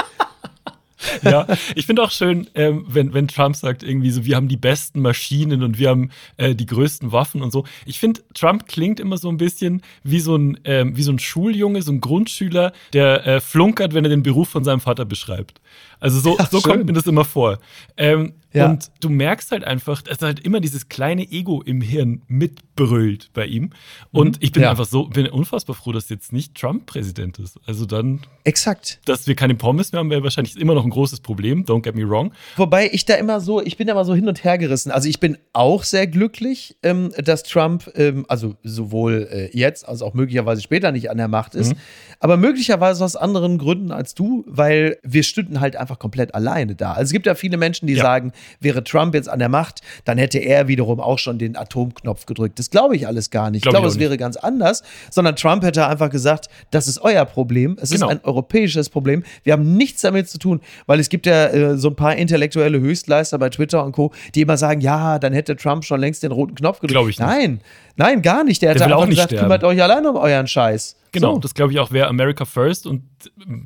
[1.23, 4.57] Ja, ich finde auch schön, ähm, wenn, wenn Trump sagt irgendwie so, wir haben die
[4.57, 7.65] besten Maschinen und wir haben äh, die größten Waffen und so.
[7.87, 11.19] Ich finde, Trump klingt immer so ein bisschen wie so ein, ähm, wie so ein
[11.19, 15.61] Schuljunge, so ein Grundschüler, der äh, flunkert, wenn er den Beruf von seinem Vater beschreibt.
[16.01, 17.59] Also so, ja, so kommt mir das immer vor.
[17.97, 18.69] Ähm, ja.
[18.69, 23.47] Und du merkst halt einfach, dass halt immer dieses kleine Ego im Hirn mitbrüllt bei
[23.47, 23.71] ihm.
[24.11, 24.39] Und mhm.
[24.41, 24.71] ich bin ja.
[24.71, 27.61] einfach so, bin unfassbar froh, dass jetzt nicht Trump Präsident ist.
[27.67, 28.21] Also dann.
[28.43, 29.01] Exakt.
[29.05, 31.65] Dass wir keine Pommes mehr haben, wäre wahrscheinlich immer noch ein großes Problem.
[31.65, 32.33] Don't get me wrong.
[32.57, 34.91] Wobei ich da immer so, ich bin da immer so hin und her gerissen.
[34.91, 40.03] Also ich bin auch sehr glücklich, ähm, dass Trump, ähm, also sowohl äh, jetzt als
[40.03, 41.75] auch möglicherweise später nicht an der Macht ist.
[41.75, 41.79] Mhm.
[42.19, 46.93] Aber möglicherweise aus anderen Gründen als du, weil wir stünden halt einfach komplett alleine da.
[46.93, 48.03] Also es gibt ja viele Menschen, die ja.
[48.03, 52.27] sagen, wäre Trump jetzt an der Macht, dann hätte er wiederum auch schon den Atomknopf
[52.27, 52.59] gedrückt.
[52.59, 53.63] Das glaube ich alles gar nicht.
[53.63, 57.25] Glaub ich glaube, es wäre ganz anders, sondern Trump hätte einfach gesagt, das ist euer
[57.25, 57.77] Problem.
[57.81, 58.07] Es genau.
[58.07, 59.23] ist ein europäisches Problem.
[59.43, 62.81] Wir haben nichts damit zu tun, weil es gibt ja äh, so ein paar intellektuelle
[62.81, 66.33] Höchstleister bei Twitter und Co., die immer sagen, ja, dann hätte Trump schon längst den
[66.33, 66.93] roten Knopf gedrückt.
[66.93, 67.27] Glaube ich nicht.
[67.27, 67.61] Nein,
[68.01, 68.63] nein, gar nicht.
[68.63, 69.45] Der, der hat einfach gesagt, sterben.
[69.45, 70.97] kümmert euch alleine um euren Scheiß.
[71.13, 71.41] Genau, so.
[71.41, 73.03] das glaube ich auch wäre America First und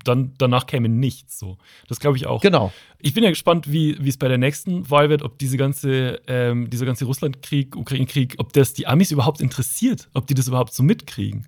[0.05, 1.39] dann danach käme nichts.
[1.39, 2.41] So, das glaube ich auch.
[2.41, 2.73] Genau.
[2.99, 6.71] Ich bin ja gespannt, wie es bei der nächsten Wahl wird, ob diese ganze, ähm,
[6.71, 10.83] dieser ganze Russlandkrieg, Ukraine-Krieg, ob das die Amis überhaupt interessiert, ob die das überhaupt so
[10.83, 11.47] mitkriegen.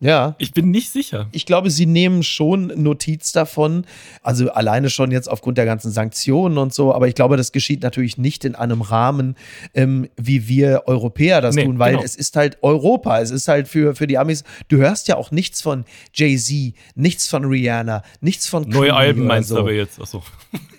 [0.00, 0.34] Ja.
[0.38, 1.28] Ich bin nicht sicher.
[1.30, 3.84] Ich glaube, sie nehmen schon Notiz davon.
[4.22, 6.94] Also alleine schon jetzt aufgrund der ganzen Sanktionen und so.
[6.94, 9.36] Aber ich glaube, das geschieht natürlich nicht in einem Rahmen,
[9.74, 12.04] ähm, wie wir Europäer das Nee, tun, weil genau.
[12.04, 13.20] es ist halt Europa.
[13.20, 14.42] Es ist halt für, für die Amis.
[14.68, 15.84] Du hörst ja auch nichts von
[16.14, 19.56] Jay-Z, nichts von Rihanna, nichts von Neue Queen Alben meinst so.
[19.56, 20.00] du aber jetzt.
[20.00, 20.22] Achso.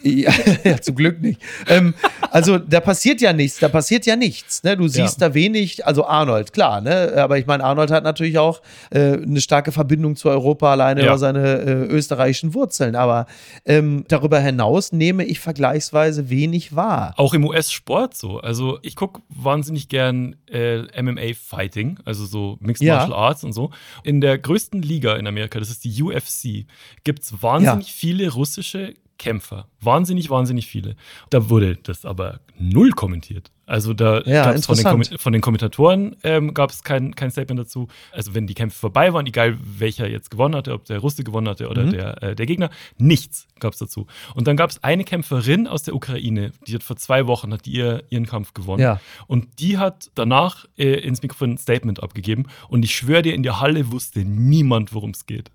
[0.04, 0.32] Ja,
[0.64, 1.40] ja, zum Glück nicht.
[1.68, 1.94] Ähm,
[2.32, 4.64] also da passiert ja nichts, da passiert ja nichts.
[4.64, 4.76] Ne?
[4.76, 5.30] Du siehst Ja.
[5.30, 7.14] da wenig, also Arnold, klar, ne?
[7.18, 11.08] aber ich meine, Arnold hat natürlich auch äh, eine starke Verbindung zu Europa alleine Ja.
[11.08, 12.96] über seine äh, österreichischen Wurzeln.
[12.96, 13.26] Aber
[13.66, 17.14] ähm, darüber hinaus nehme ich vergleichsweise wenig wahr.
[17.18, 18.40] Auch im US-Sport so.
[18.40, 22.98] Also ich gucke wahnsinnig gern äh, MMA-Fighting, also so Mixed Ja.
[22.98, 23.72] Martial Arts und so.
[24.04, 26.66] In der größten Liga in Amerika, das ist die UFC,
[27.04, 27.94] gibt es wahnsinnig Ja.
[27.96, 29.68] viele russische Kämpfer.
[29.82, 30.96] Wahnsinnig, wahnsinnig viele.
[31.30, 33.52] Da wurde das aber null kommentiert.
[33.72, 35.06] Also da Ja, von, den interessant.
[35.08, 37.88] Kommi- von den Kommentatoren ähm, gab es kein, kein Statement dazu.
[38.12, 41.48] Also wenn die Kämpfe vorbei waren, egal welcher jetzt gewonnen hatte, ob der Russe gewonnen
[41.48, 41.92] hatte oder Mhm.
[41.92, 44.08] der, äh, der Gegner, nichts gab es dazu.
[44.36, 47.66] Und dann gab es eine Kämpferin aus der Ukraine, die hat vor zwei Wochen hat
[47.66, 48.82] ihr, ihren Kampf gewonnen.
[48.82, 49.00] Ja.
[49.28, 52.48] Und die hat danach äh, ins Mikrofon ein Statement abgegeben.
[52.68, 55.50] Und ich schwöre dir, in der Halle wusste niemand, worum es geht.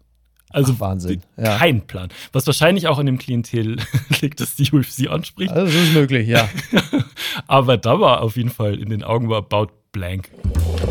[0.50, 1.58] Also Ach, Wahnsinn, ja.
[1.58, 2.08] kein Plan.
[2.32, 3.76] Was wahrscheinlich auch an dem Klientel
[4.20, 5.52] liegt, das die UFC anspricht.
[5.52, 6.48] Also das ist möglich, ja.
[7.46, 10.30] Aber da war auf jeden Fall in den Augen war about blank.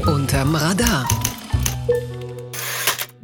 [0.05, 1.07] Unterm Radar.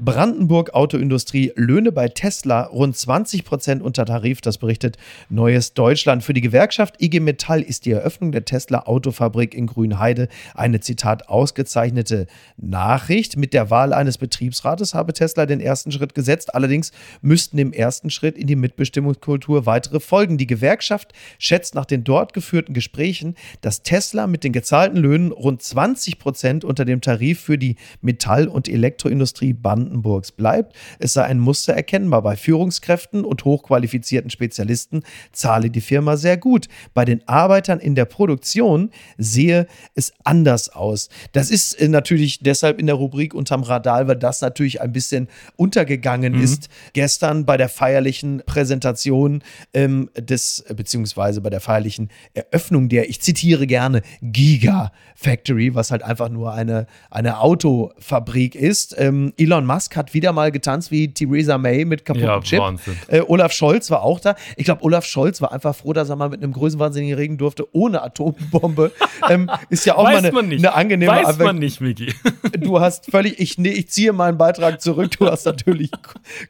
[0.04, 4.98] Brandenburg Autoindustrie Löhne bei Tesla rund 20 Prozent unter Tarif, das berichtet
[5.30, 6.24] Neues Deutschland.
[6.24, 11.30] Für die Gewerkschaft IG Metall ist die Eröffnung der Tesla Autofabrik in Grünheide eine Zitat
[11.30, 12.26] ausgezeichnete
[12.58, 13.38] Nachricht.
[13.38, 16.56] Mit der Wahl eines Betriebsrates habe Tesla den ersten Schritt gesetzt.
[16.56, 20.40] Allerdings müssten im ersten Schritt in die Mitbestimmungskultur weitere folgen.
[20.40, 25.62] Die Gewerkschaft schätzt nach den dort geführten Gesprächen, dass Tesla mit den gezahlten Löhnen rund
[25.62, 29.54] 20 Prozent unter dem Tarif für die Metall- und Elektroindustrie
[29.92, 30.76] Brandenburgs bleibt.
[31.00, 32.22] Es sei ein Muster erkennbar.
[32.22, 36.68] Bei Führungskräften und hochqualifizierten Spezialisten zahle die Firma sehr gut.
[36.94, 41.10] Bei den Arbeitern in der Produktion sehe es anders aus.
[41.34, 45.28] Das ist äh, natürlich deshalb in der Rubrik unterm Radar, weil das natürlich ein bisschen
[45.58, 46.70] untergegangen ist.
[46.94, 53.22] Gestern bei der feierlichen Präsentation ähm, des, äh, beziehungsweise bei der feierlichen Eröffnung der, ich
[53.22, 58.96] zitiere gerne, Giga Factory, was halt einfach nur eine, eine Autofabrik ist.
[58.98, 62.60] Ähm, Elon Musk hat wieder mal getanzt wie Theresa May mit kaputten Ja, Chip.
[62.60, 62.98] Wahnsinn.
[63.08, 64.36] Äh, Olaf Scholz war auch da.
[64.56, 67.66] Ich glaube, Olaf Scholz war einfach froh, dass er mal mit einem Größenwahnsinnigen reden durfte,
[67.76, 68.92] ohne Atombombe.
[69.30, 70.66] ähm, ist ja auch mal Weiß eine, man nicht.
[70.66, 71.46] eine angenehme Weiß Abwechslung.
[71.48, 72.14] man nicht, Miki.
[72.60, 75.12] Du hast völlig, ich, nee, ich ziehe meinen Beitrag zurück.
[75.18, 75.90] Du hast natürlich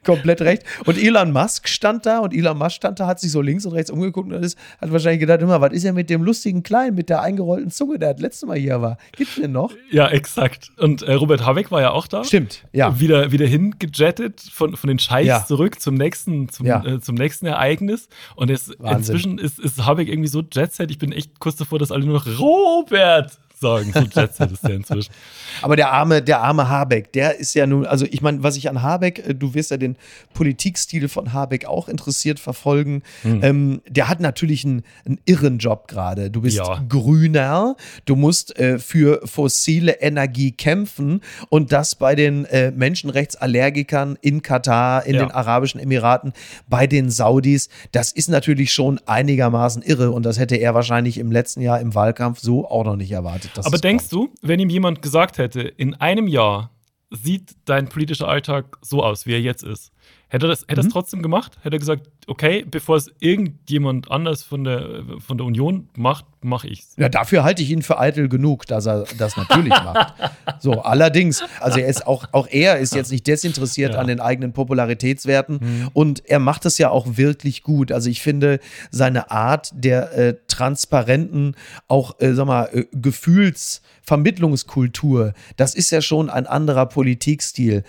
[0.04, 0.64] komplett recht.
[0.86, 3.74] Und Elon Musk stand da und Elon Musk stand da, hat sich so links und
[3.74, 6.96] rechts umgeguckt und ist, hat wahrscheinlich gedacht, immer, was ist ja mit dem lustigen Kleinen,
[6.96, 8.98] mit der eingerollten Zunge, der das letzte Mal hier war?
[9.16, 9.72] Gibt's den noch?
[9.92, 10.72] ja, exakt.
[10.78, 12.24] Und äh, Robert Habeck war ja auch da.
[12.24, 13.00] Stimmt, ja.
[13.00, 15.46] Wieder, wieder hingejettet von, von den Scheichs Ja.
[15.46, 16.84] zurück zum nächsten, zum, Ja.
[16.86, 18.08] äh, zum nächsten Ereignis.
[18.36, 20.90] Und es, inzwischen ist, ist Habeck irgendwie so Jetset.
[20.90, 23.92] Ich bin echt kurz davor, dass alle nur noch Robert sagen.
[23.94, 25.12] So Jetset ist der inzwischen.
[25.62, 28.70] Aber der arme, der arme Habeck, der ist ja nun, also ich meine, was ich
[28.70, 29.96] an Habeck, äh, du wirst ja den
[30.34, 33.04] Politikstil von Habeck auch interessiert verfolgen.
[33.22, 33.44] Hm.
[33.44, 36.30] Ähm, der hat natürlich einen, einen irren Job gerade.
[36.32, 36.84] Du bist Ja.
[36.90, 44.42] Grüner, du musst äh, für fossile Energie kämpfen und das bei den äh, Menschenrechtsallergikern in
[44.42, 45.22] Katar, in Ja.
[45.26, 46.34] den Arabischen Emiraten,
[46.68, 47.70] bei den Saudis.
[47.92, 51.94] Das ist natürlich schon einigermaßen irre und das hätte er wahrscheinlich im letzten Jahr im
[51.94, 53.51] Wahlkampf so auch noch nicht erwartet.
[53.54, 56.72] Dass Aber denkst du, wenn ihm jemand gesagt hätte, in einem Jahr
[57.10, 59.92] sieht dein politischer Alltag so aus, wie er jetzt ist,
[60.32, 60.88] hätte er das, hätte Mhm.
[60.88, 61.58] es trotzdem gemacht?
[61.62, 66.68] Hätte er gesagt, okay, bevor es irgendjemand anders von der, von der Union macht, mache
[66.68, 66.96] ich's.
[66.98, 70.14] Ja, dafür halte ich ihn für eitel genug, dass er das natürlich macht.
[70.60, 74.00] So, allerdings, also er ist auch, auch er ist jetzt nicht desinteressiert Ja.
[74.00, 75.90] an den eigenen Popularitätswerten Mhm.
[75.94, 77.92] und er macht es ja auch wirklich gut.
[77.92, 81.56] Also ich finde seine Art der äh, transparenten,
[81.88, 82.86] auch, äh, sag mal, äh,
[84.12, 87.84] Gefühlsvermittlungskultur, das ist ja schon ein anderer Politikstil.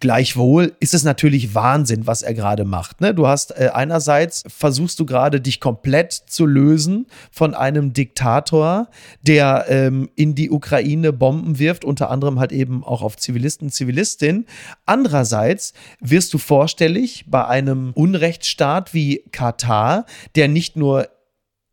[0.00, 3.00] Gleichwohl ist es natürlich Wahnsinn, was er gerade macht.
[3.00, 3.14] Ne?
[3.14, 8.88] Du hast äh, einerseits versuchst du gerade dich komplett zu lösen von einem Diktator,
[9.22, 14.46] der ähm, in die Ukraine Bomben wirft, unter anderem halt eben auch auf Zivilisten, Zivilistinnen.
[14.86, 20.06] Andererseits wirst du vorstellig bei einem Unrechtsstaat wie Katar,
[20.36, 21.08] der nicht nur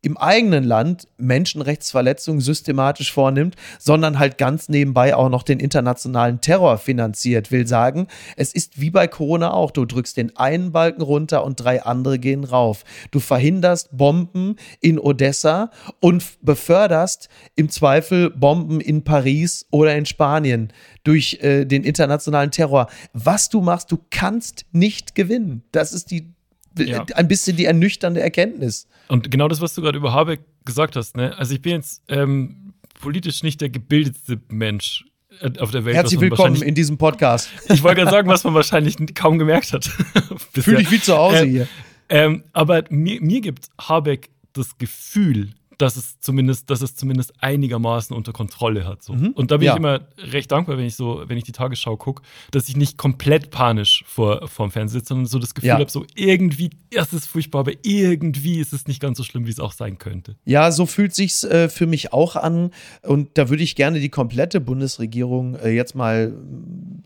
[0.06, 6.78] im eigenen Land Menschenrechtsverletzungen systematisch vornimmt, sondern halt ganz nebenbei auch noch den internationalen Terror
[6.78, 7.50] finanziert.
[7.50, 9.72] Will sagen, es ist wie bei Corona auch.
[9.72, 12.84] Du drückst den einen Balken runter und drei andere gehen rauf.
[13.10, 20.72] Du verhinderst Bomben in Odessa und beförderst im Zweifel Bomben in Paris oder in Spanien
[21.02, 22.86] durch äh, den internationalen Terror.
[23.12, 25.64] Was du machst, du kannst nicht gewinnen.
[25.72, 26.35] Das ist die
[26.78, 27.04] ja.
[27.14, 28.86] ein bisschen die ernüchternde Erkenntnis.
[29.08, 31.36] Und genau das, was du gerade über Habeck gesagt hast, ne?
[31.38, 35.04] Also ich bin jetzt ähm, politisch nicht der gebildetste Mensch
[35.40, 35.96] äh, auf der Welt.
[35.96, 37.48] Herzlich willkommen in diesem Podcast.
[37.68, 39.84] Ich wollte gerade sagen, was man wahrscheinlich kaum gemerkt hat.
[40.52, 41.68] Fühle dich wie zu Hause ähm, hier.
[42.08, 48.16] Ähm, aber mir, mir gibt Habeck das Gefühl, dass es zumindest, dass es zumindest einigermaßen
[48.16, 49.02] unter Kontrolle hat.
[49.02, 49.12] So.
[49.12, 49.28] Mhm.
[49.30, 49.72] Und da bin ja.
[49.72, 52.96] ich immer recht dankbar, wenn ich so, wenn ich die Tagesschau gucke, dass ich nicht
[52.96, 55.78] komplett panisch vor vorm Fernseher sitze, sondern so das Gefühl ja.
[55.78, 59.50] habe, so irgendwie, es ist furchtbar, aber irgendwie ist es nicht ganz so schlimm, wie
[59.50, 60.36] es auch sein könnte.
[60.44, 62.70] Ja, so fühlt sich's äh, für mich auch an.
[63.02, 66.32] Und da würde ich gerne die komplette Bundesregierung äh, jetzt mal,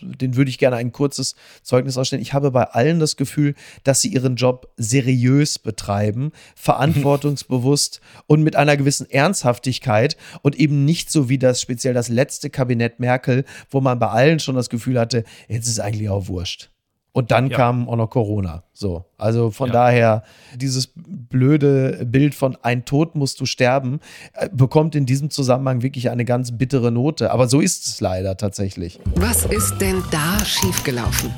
[0.01, 2.23] den würde ich gerne ein kurzes Zeugnis ausstellen.
[2.23, 8.57] Ich habe bei allen das Gefühl, dass sie ihren Job seriös betreiben, verantwortungsbewusst und mit
[8.61, 13.81] einer gewissen Ernsthaftigkeit und eben nicht so wie das speziell das letzte Kabinett Merkel, wo
[13.81, 16.71] man bei allen schon das Gefühl hatte, jetzt ist eigentlich auch wurscht.
[17.13, 17.57] Und dann ja.
[17.57, 18.63] kam auch noch Corona.
[18.73, 19.05] So.
[19.19, 19.73] Also von ja.
[19.73, 20.23] daher,
[20.55, 23.99] dieses blöde Bild von ein Tod musst du sterben,
[24.35, 27.33] äh, bekommt in diesem Zusammenhang wirklich eine ganz bittere Note.
[27.33, 29.01] Aber so ist es leider tatsächlich.
[29.17, 31.31] Was ist denn da schiefgelaufen?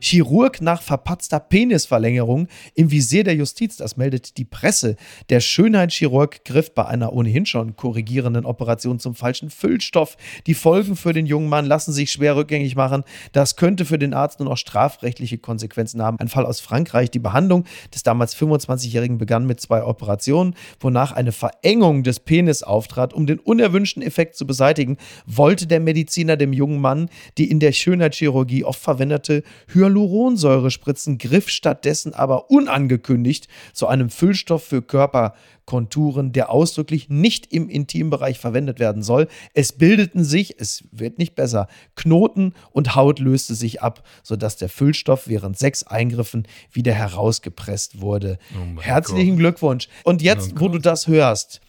[0.00, 4.96] Chirurg nach verpatzter Penisverlängerung im Visier der Justiz, das meldet die Presse.
[5.28, 10.16] Der Schönheitschirurg griff bei einer ohnehin schon korrigierenden Operation zum falschen Füllstoff.
[10.46, 13.02] Die Folgen für den jungen Mann lassen sich schwer rückgängig machen.
[13.32, 16.18] Das könnte für den Arzt nur noch strafrechtliche Konsequenzen haben.
[16.20, 17.10] Ein Fall aus Frankreich.
[17.10, 23.12] Die Behandlung des damals 25-Jährigen begann mit zwei Operationen, wonach eine Verengung des Penis auftrat.
[23.12, 27.72] Um den unerwünschten Effekt zu beseitigen, wollte der Mediziner dem jungen Mann die in der
[27.72, 36.50] Schönheitschirurgie oft verwendete Hyaluronsäure Hyaluronsäurespritzen griff stattdessen aber unangekündigt zu einem Füllstoff für Körperkonturen, der
[36.50, 39.28] ausdrücklich nicht im Intimbereich verwendet werden soll.
[39.54, 44.68] Es bildeten sich, es wird nicht besser, Knoten und Haut löste sich ab, sodass der
[44.68, 48.38] Füllstoff während sechs Eingriffen wieder herausgepresst wurde.
[48.54, 49.38] Oh Herzlichen Gott.
[49.38, 49.88] Glückwunsch.
[50.04, 51.60] Und jetzt, oh wo du das hörst,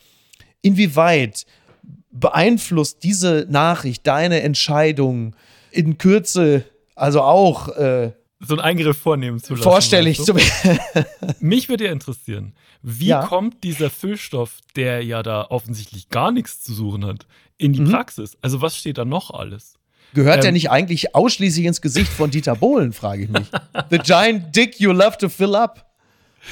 [0.61, 1.45] inwieweit
[2.11, 5.35] beeinflusst diese Nachricht deine Entscheidung
[5.71, 6.65] in Kürze
[6.99, 9.63] also auch äh, so einen Eingriff vornehmen zu lassen.
[9.63, 10.33] Vorstellig zu
[11.39, 13.25] Mich würde ja interessieren, wie ja.
[13.25, 17.91] kommt dieser Füllstoff, der ja da offensichtlich gar nichts zu suchen hat, in die mhm.
[17.91, 18.37] Praxis?
[18.41, 19.75] Also was steht da noch alles?
[20.13, 23.47] Gehört ähm, der nicht eigentlich ausschließlich ins Gesicht von Dieter Bohlen, frage ich mich.
[23.89, 25.88] The giant dick you love to fill up.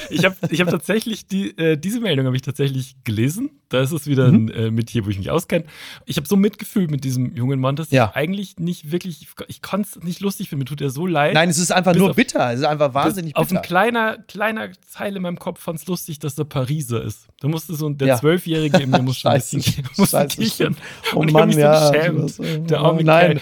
[0.10, 3.52] Ich habe ich hab tatsächlich die, äh, diese Meldung habe ich tatsächlich gelesen.
[3.70, 4.48] Da ist es wieder mhm.
[4.48, 5.66] ein äh, Metier, wo ich mich auskenne.
[6.06, 8.10] Ich habe so mitgefühlt mit diesem jungen Mann, dass ja.
[8.10, 10.64] ich eigentlich nicht wirklich, ich kann es nicht lustig finden.
[10.64, 11.34] Mir tut er so leid.
[11.34, 12.54] Nein, es ist einfach nur auf, bitter.
[12.54, 13.42] Es ist einfach wahnsinnig bitter.
[13.42, 17.28] Auf ein kleiner, kleiner Teil in meinem Kopf fand es lustig, dass er Pariser ist.
[17.40, 18.84] Da musste so der Zwölfjährige ja.
[18.84, 19.62] in mir muss schon ein bisschen
[20.30, 20.78] kichern.
[21.14, 22.28] Oh Mann, ja.
[22.28, 23.32] So der arme Nein.
[23.34, 23.42] Kerl.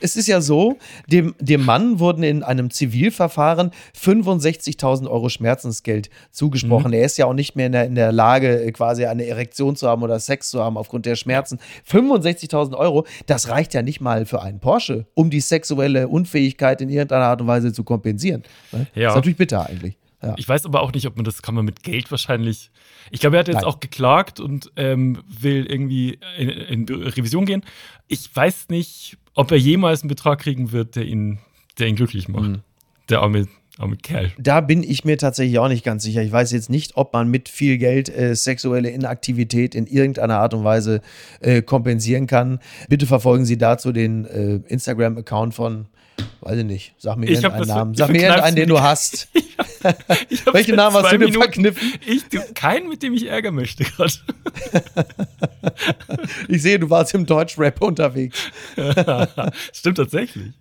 [0.00, 6.88] Es ist ja so, dem, dem Mann wurden in einem Zivilverfahren 65.000 Euro Schmerzensgeld zugesprochen.
[6.88, 6.94] Mhm.
[6.94, 9.88] Er ist ja auch nicht mehr in der, in der Lage, quasi eine Erektion zu
[9.88, 11.58] haben oder Sex zu haben aufgrund der Schmerzen.
[11.90, 16.88] 65.000 Euro, das reicht ja nicht mal für einen Porsche, um die sexuelle Unfähigkeit in
[16.88, 18.42] irgendeiner Art und Weise zu kompensieren.
[18.72, 18.86] Ne?
[18.94, 19.02] Ja.
[19.04, 19.96] Das ist natürlich bitter eigentlich.
[20.22, 20.34] Ja.
[20.38, 22.70] Ich weiß aber auch nicht, ob man das kann man mit Geld wahrscheinlich.
[23.10, 23.64] Ich glaube, er hat jetzt Nein.
[23.64, 27.62] auch geklagt und ähm, will irgendwie in, in, Revision gehen.
[28.08, 31.38] Ich weiß nicht, ob er jemals einen Betrag kriegen wird, der ihn,
[31.78, 32.44] der ihn glücklich macht.
[32.44, 32.60] Mhm.
[33.08, 33.46] Der arme,
[33.78, 34.32] arme Kerl.
[34.38, 36.22] Da bin ich mir tatsächlich auch nicht ganz sicher.
[36.22, 40.54] Ich weiß jetzt nicht, ob man mit viel Geld äh, sexuelle Inaktivität in irgendeiner Art
[40.54, 41.02] und Weise
[41.40, 42.60] äh, kompensieren kann.
[42.88, 45.86] Bitte verfolgen Sie dazu den äh, Instagram-Account von
[46.40, 46.94] Weiß ich nicht.
[46.98, 47.94] Sag mir irgendeinen Namen.
[47.94, 49.28] Sag mir irgendeinen, den du hast.
[50.52, 51.92] Welchen Namen hast du dir verkniffen?
[52.06, 54.08] Ich, du, keinen, mit dem ich Ärger möchte gerade.
[56.48, 58.38] ich sehe, du warst im Deutschrap unterwegs.
[59.72, 60.52] Stimmt tatsächlich.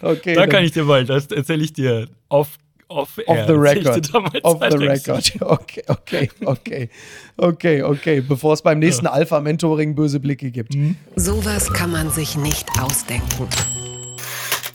[0.00, 0.34] Okay.
[0.34, 2.56] Da kann ich dir mal, das erzähle ich dir off
[2.88, 4.12] Off, off the record.
[4.42, 5.32] Off the record.
[5.40, 6.90] Okay, okay, okay.
[7.36, 8.20] Okay, okay.
[8.20, 9.12] Bevor es beim nächsten ja.
[9.12, 10.74] Alpha-Mentoring böse Blicke gibt.
[10.74, 10.96] Mhm.
[11.14, 13.46] Sowas kann man sich nicht ausdenken.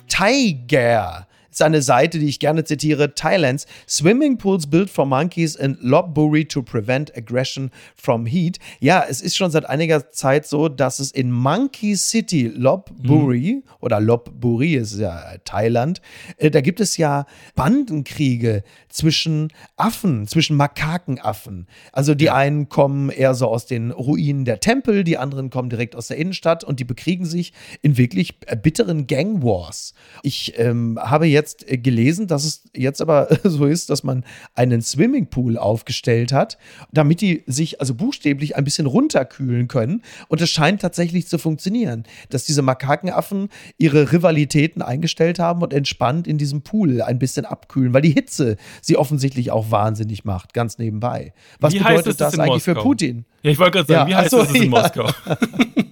[0.07, 3.15] Tiger ist eine Seite, die ich gerne zitiere.
[3.15, 8.59] Thailands Swimming Pools built for monkeys in Lopburi to prevent aggression from heat.
[8.81, 13.69] Ja, es ist schon seit einiger Zeit so, dass es in Monkey City, Lopburi mhm.
[13.79, 16.01] oder Lopburi ist ja Thailand,
[16.37, 21.67] äh, da gibt es ja Bandenkriege zwischen Affen, zwischen Makakenaffen.
[21.93, 25.95] Also die einen kommen eher so aus den Ruinen der Tempel, die anderen kommen direkt
[25.95, 29.93] aus der Innenstadt und die bekriegen sich in wirklich bitteren Gang Wars.
[30.21, 35.57] Ich ähm, habe jetzt gelesen, dass es jetzt aber so ist, dass man einen Swimmingpool
[35.57, 36.57] aufgestellt hat,
[36.91, 40.01] damit die sich also buchstäblich ein bisschen runterkühlen können.
[40.27, 46.27] Und es scheint tatsächlich zu funktionieren, dass diese Makakenaffen ihre Rivalitäten eingestellt haben und entspannt
[46.27, 50.77] in diesem Pool ein bisschen abkühlen, weil die Hitze sie offensichtlich auch wahnsinnig macht, ganz
[50.77, 51.33] nebenbei.
[51.59, 52.73] Was Wie bedeutet das, das eigentlich Moskau?
[52.73, 53.25] für Putin?
[53.43, 54.69] Ja, ich wollte gerade sagen, ja, wie heißt so, das in ja.
[54.69, 55.09] Moskau?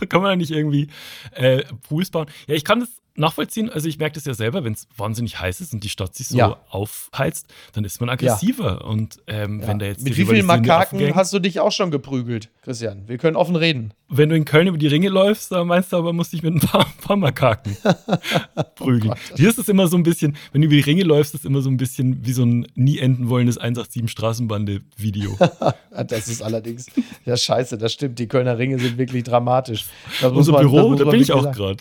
[0.00, 0.88] da kann man nicht irgendwie
[1.32, 2.26] äh, Pools bauen.
[2.46, 3.68] Ja, ich kann das nachvollziehen.
[3.68, 6.28] Also ich merke das ja selber, wenn es wahnsinnig heiß ist und die Stadt sich
[6.28, 6.56] so ja.
[6.70, 8.78] aufheizt, dann ist man aggressiver.
[8.80, 8.86] Ja.
[8.86, 9.68] Und ähm, ja.
[9.68, 13.08] wenn da jetzt mit wie vielen Makaken hast du dich auch schon geprügelt, Christian?
[13.08, 13.92] Wir können offen reden.
[14.10, 16.54] Wenn du in Köln über die Ringe läufst, dann meinst du aber, musst dich mit
[16.54, 17.76] ein paar, paar Makaken
[18.74, 19.12] prügeln.
[19.12, 21.40] Oh Hier ist es immer so ein bisschen, wenn du über die Ringe läufst, ist
[21.40, 25.36] es immer so ein bisschen wie so ein nie enden wollendes 187 Straßenbande-Video.
[26.06, 26.86] das ist allerdings
[27.26, 28.18] ja scheiße, das stimmt.
[28.18, 29.86] Die Kölner Ringe sind wirklich dramatisch.
[30.22, 31.78] Unser man, Büro, da bin ich auch gerade.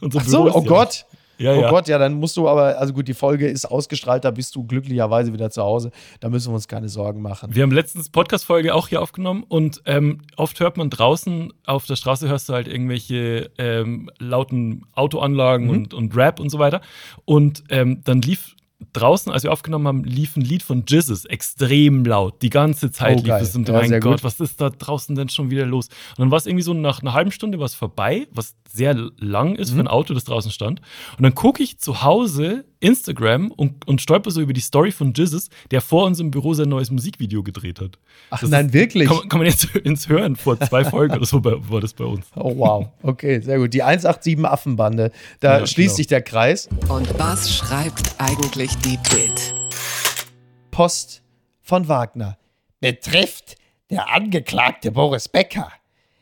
[0.16, 1.04] Ach so, oh Gott.
[1.40, 1.70] Ja, oh ja.
[1.70, 4.66] Gott, ja, dann musst du aber, also gut, die Folge ist ausgestrahlt, da bist du
[4.66, 5.90] glücklicherweise wieder zu Hause.
[6.20, 7.54] Da müssen wir uns keine Sorgen machen.
[7.54, 11.96] Wir haben letztens Podcast-Folge auch hier aufgenommen und ähm, oft hört man draußen auf der
[11.96, 15.72] Straße hörst du halt irgendwelche ähm, lauten Autoanlagen mhm.
[15.72, 16.82] und, und Rap und so weiter.
[17.24, 18.54] Und ähm, dann lief
[18.92, 22.42] draußen, als wir aufgenommen haben, lief ein Lied von Jizzes extrem laut.
[22.42, 23.54] Die ganze Zeit oh, lief es.
[23.54, 24.24] Und ja, mein Gott, gut.
[24.24, 25.88] was ist da draußen denn schon wieder los?
[25.88, 29.56] Und dann war es irgendwie so nach einer halben Stunde was vorbei, was sehr lang
[29.56, 29.76] ist mhm.
[29.76, 30.80] für ein Auto, das draußen stand.
[31.16, 35.12] Und dann gucke ich zu Hause Instagram und, und stolper so über die Story von
[35.12, 37.98] Jizzes, der vor uns im Büro sein neues Musikvideo gedreht hat.
[38.30, 39.08] Ach das nein, ist, wirklich?
[39.08, 40.36] Kann, kann, man jetzt ins Hören.
[40.36, 42.26] Vor zwei Folgen oder so war das bei uns.
[42.34, 43.74] Oh wow, okay, sehr gut.
[43.74, 45.96] Die 187 Affenbande, da ja, schließt genau.
[45.96, 46.68] sich der Kreis.
[46.88, 49.54] Und was schreibt eigentlich die Bild?
[50.70, 51.22] Post
[51.60, 52.38] von Wagner.
[52.80, 53.56] Betrifft
[53.90, 55.70] der Angeklagte Boris Becker.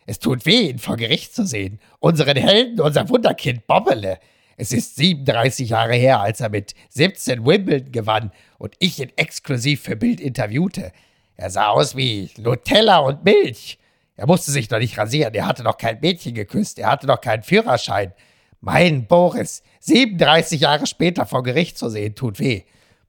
[0.09, 1.79] Es tut weh, ihn vor Gericht zu sehen.
[2.01, 4.19] Unseren Helden, unser Wunderkind Bobbele.
[4.57, 9.83] Es ist 37 Jahre her, als er mit 17 Wimbledon gewann und ich ihn exklusiv
[9.83, 10.93] für Bild interviewte.
[11.37, 13.79] Er sah aus wie Nutella und Milch.
[14.17, 17.21] Er musste sich noch nicht rasieren, er hatte noch kein Mädchen geküsst, er hatte noch
[17.21, 18.15] keinen Führerschein.
[18.63, 22.63] Mein Boris, 37 Jahre später vor Gericht zu sehen, tut weh.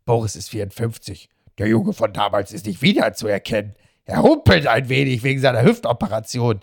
[0.03, 1.29] Boris ist 54.
[1.59, 3.75] Der Junge von damals ist nicht wiederzuerkennen.
[4.03, 6.59] Er humpelt ein wenig wegen seiner Hüftoperation.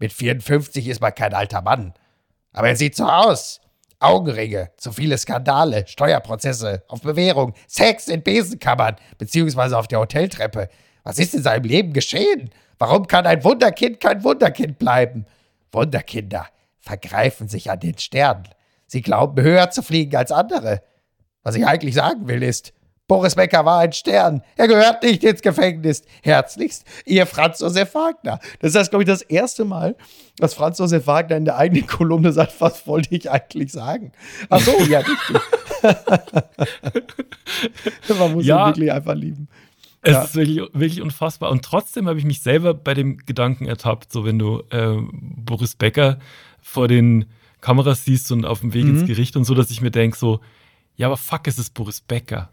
[0.00, 1.94] Mit 54 ist man kein alter Mann.
[2.52, 3.60] Aber er sieht so aus.
[4.00, 10.70] Augenringe, zu viele Skandale, Steuerprozesse, auf Bewährung, Sex in Besenkammern, beziehungsweise auf der Hoteltreppe.
[11.04, 12.48] Was ist in seinem Leben geschehen?
[12.78, 15.26] Warum kann ein Wunderkind kein Wunderkind bleiben?
[15.70, 16.46] Wunderkinder
[16.78, 18.48] vergreifen sich an den Sternen.
[18.86, 20.82] Sie glauben, höher zu fliegen als andere.
[21.42, 22.72] Was ich eigentlich sagen will, ist,
[23.10, 24.40] Boris Becker war ein Stern.
[24.56, 26.04] Er gehört nicht ins Gefängnis.
[26.22, 28.38] Herzlichst, ihr Franz Josef Wagner.
[28.60, 29.96] Das ist, glaube ich, das erste Mal,
[30.36, 34.12] dass Franz Josef Wagner in der eigenen Kolumne sagt, was wollte ich eigentlich sagen?
[34.48, 35.40] Ach so, ja, richtig.
[38.16, 38.68] Man muss ja.
[38.68, 39.48] ihn wirklich einfach lieben.
[40.02, 40.22] Es ja.
[40.22, 41.50] ist wirklich, wirklich unfassbar.
[41.50, 45.74] Und trotzdem habe ich mich selber bei dem Gedanken ertappt, so wenn du äh, Boris
[45.74, 46.20] Becker
[46.62, 47.24] vor den
[47.60, 49.00] Kameras siehst und auf dem Weg mhm.
[49.00, 50.38] ins Gericht und so, dass ich mir denke, so,
[50.94, 52.50] ja, aber fuck, es ist Boris Becker.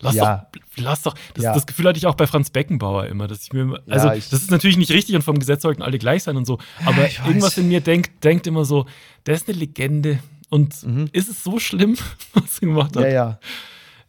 [0.00, 0.48] Lass ja.
[0.52, 1.14] doch, lass doch.
[1.34, 1.54] Das, ja.
[1.54, 4.28] das, Gefühl hatte ich auch bei Franz Beckenbauer immer, dass ich mir, also ja, ich,
[4.28, 7.08] das ist natürlich nicht richtig und vom Gesetz sollten alle gleich sein und so, aber
[7.26, 8.86] irgendwas in mir denkt, denkt immer so,
[9.26, 10.18] der ist eine Legende
[10.50, 11.08] und mhm.
[11.12, 11.96] ist es so schlimm,
[12.34, 13.04] was er gemacht hat?
[13.04, 13.38] Ja, ja.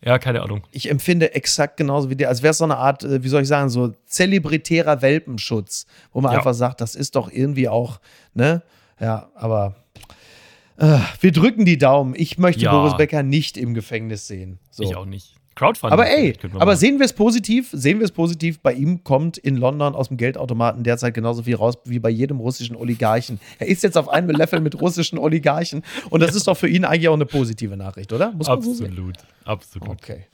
[0.03, 0.61] Ja, keine Ahnung.
[0.69, 3.41] Ich empfinde exakt genauso wie der, als wäre es so eine Art, äh, wie soll
[3.41, 7.99] ich sagen, so zelebritärer Welpenschutz, wo man einfach sagt, das ist doch irgendwie auch,
[8.35, 8.61] ne?
[8.99, 9.75] Ja, aber
[10.77, 12.13] äh, wir drücken die Daumen.
[12.15, 14.59] Ich möchte Boris Becker nicht im Gefängnis sehen.
[14.69, 14.83] So.
[14.83, 15.34] Ich auch nicht.
[15.55, 15.93] Crowdfunding.
[15.93, 19.55] Aber ey, aber sehen wir es positiv, sehen wir es positiv, bei ihm kommt in
[19.55, 23.39] London aus dem Geldautomaten derzeit genauso viel raus wie bei jedem russischen Oligarchen.
[23.59, 26.83] Er ist jetzt auf einem Level mit russischen Oligarchen und das ist doch für ihn
[26.83, 28.33] eigentlich auch eine positive Nachricht, oder?
[28.47, 29.89] absolut, so absolut.
[29.89, 30.25] Okay.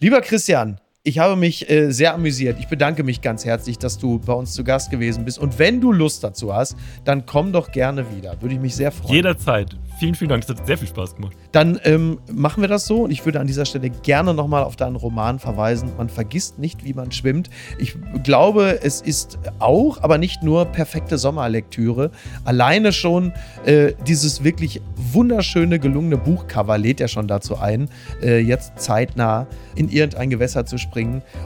[0.00, 2.58] Lieber Christian, ich habe mich äh, sehr amüsiert.
[2.60, 5.38] Ich bedanke mich ganz herzlich, dass du bei uns zu Gast gewesen bist.
[5.38, 8.40] Und wenn du Lust dazu hast, dann komm doch gerne wieder.
[8.42, 9.14] Würde ich mich sehr freuen.
[9.14, 9.74] Jederzeit.
[9.98, 10.44] Vielen, vielen Dank.
[10.44, 11.34] Es hat sehr viel Spaß gemacht.
[11.50, 14.76] Dann ähm, machen wir das so und ich würde an dieser Stelle gerne nochmal auf
[14.76, 15.90] deinen Roman verweisen.
[15.96, 17.50] Man vergisst nicht, wie man schwimmt.
[17.78, 22.10] Ich glaube, es ist auch, aber nicht nur perfekte Sommerlektüre.
[22.44, 23.32] Alleine schon
[23.64, 27.88] äh, dieses wirklich wunderschöne, gelungene Buchcover lädt ja schon dazu ein,
[28.22, 30.97] äh, jetzt zeitnah in irgendein Gewässer zu springen.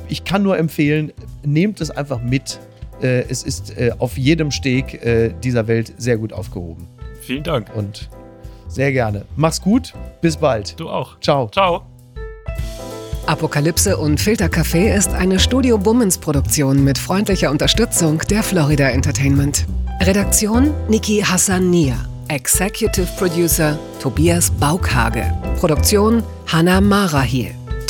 [0.08, 1.12] Ich kann nur empfehlen,
[1.44, 2.60] nehmt es einfach mit.
[3.02, 6.86] Äh, es ist äh, auf jedem Steg äh, dieser Welt sehr gut aufgehoben.
[7.20, 7.74] Vielen Dank.
[7.74, 8.08] Und
[8.68, 9.24] sehr gerne.
[9.36, 9.92] Mach's gut.
[10.20, 10.78] Bis bald.
[10.78, 11.18] Du auch.
[11.20, 11.48] Ciao.
[11.48, 11.82] Ciao.
[13.26, 19.64] Apokalypse und Filtercafé ist eine Studio Bummens Produktion mit freundlicher Unterstützung der Florida Entertainment.
[20.00, 21.94] Redaktion Niki Hassania.
[22.28, 25.24] Executive Producer Tobias Baukhage.
[25.60, 27.61] Produktion Hanna Marahiel.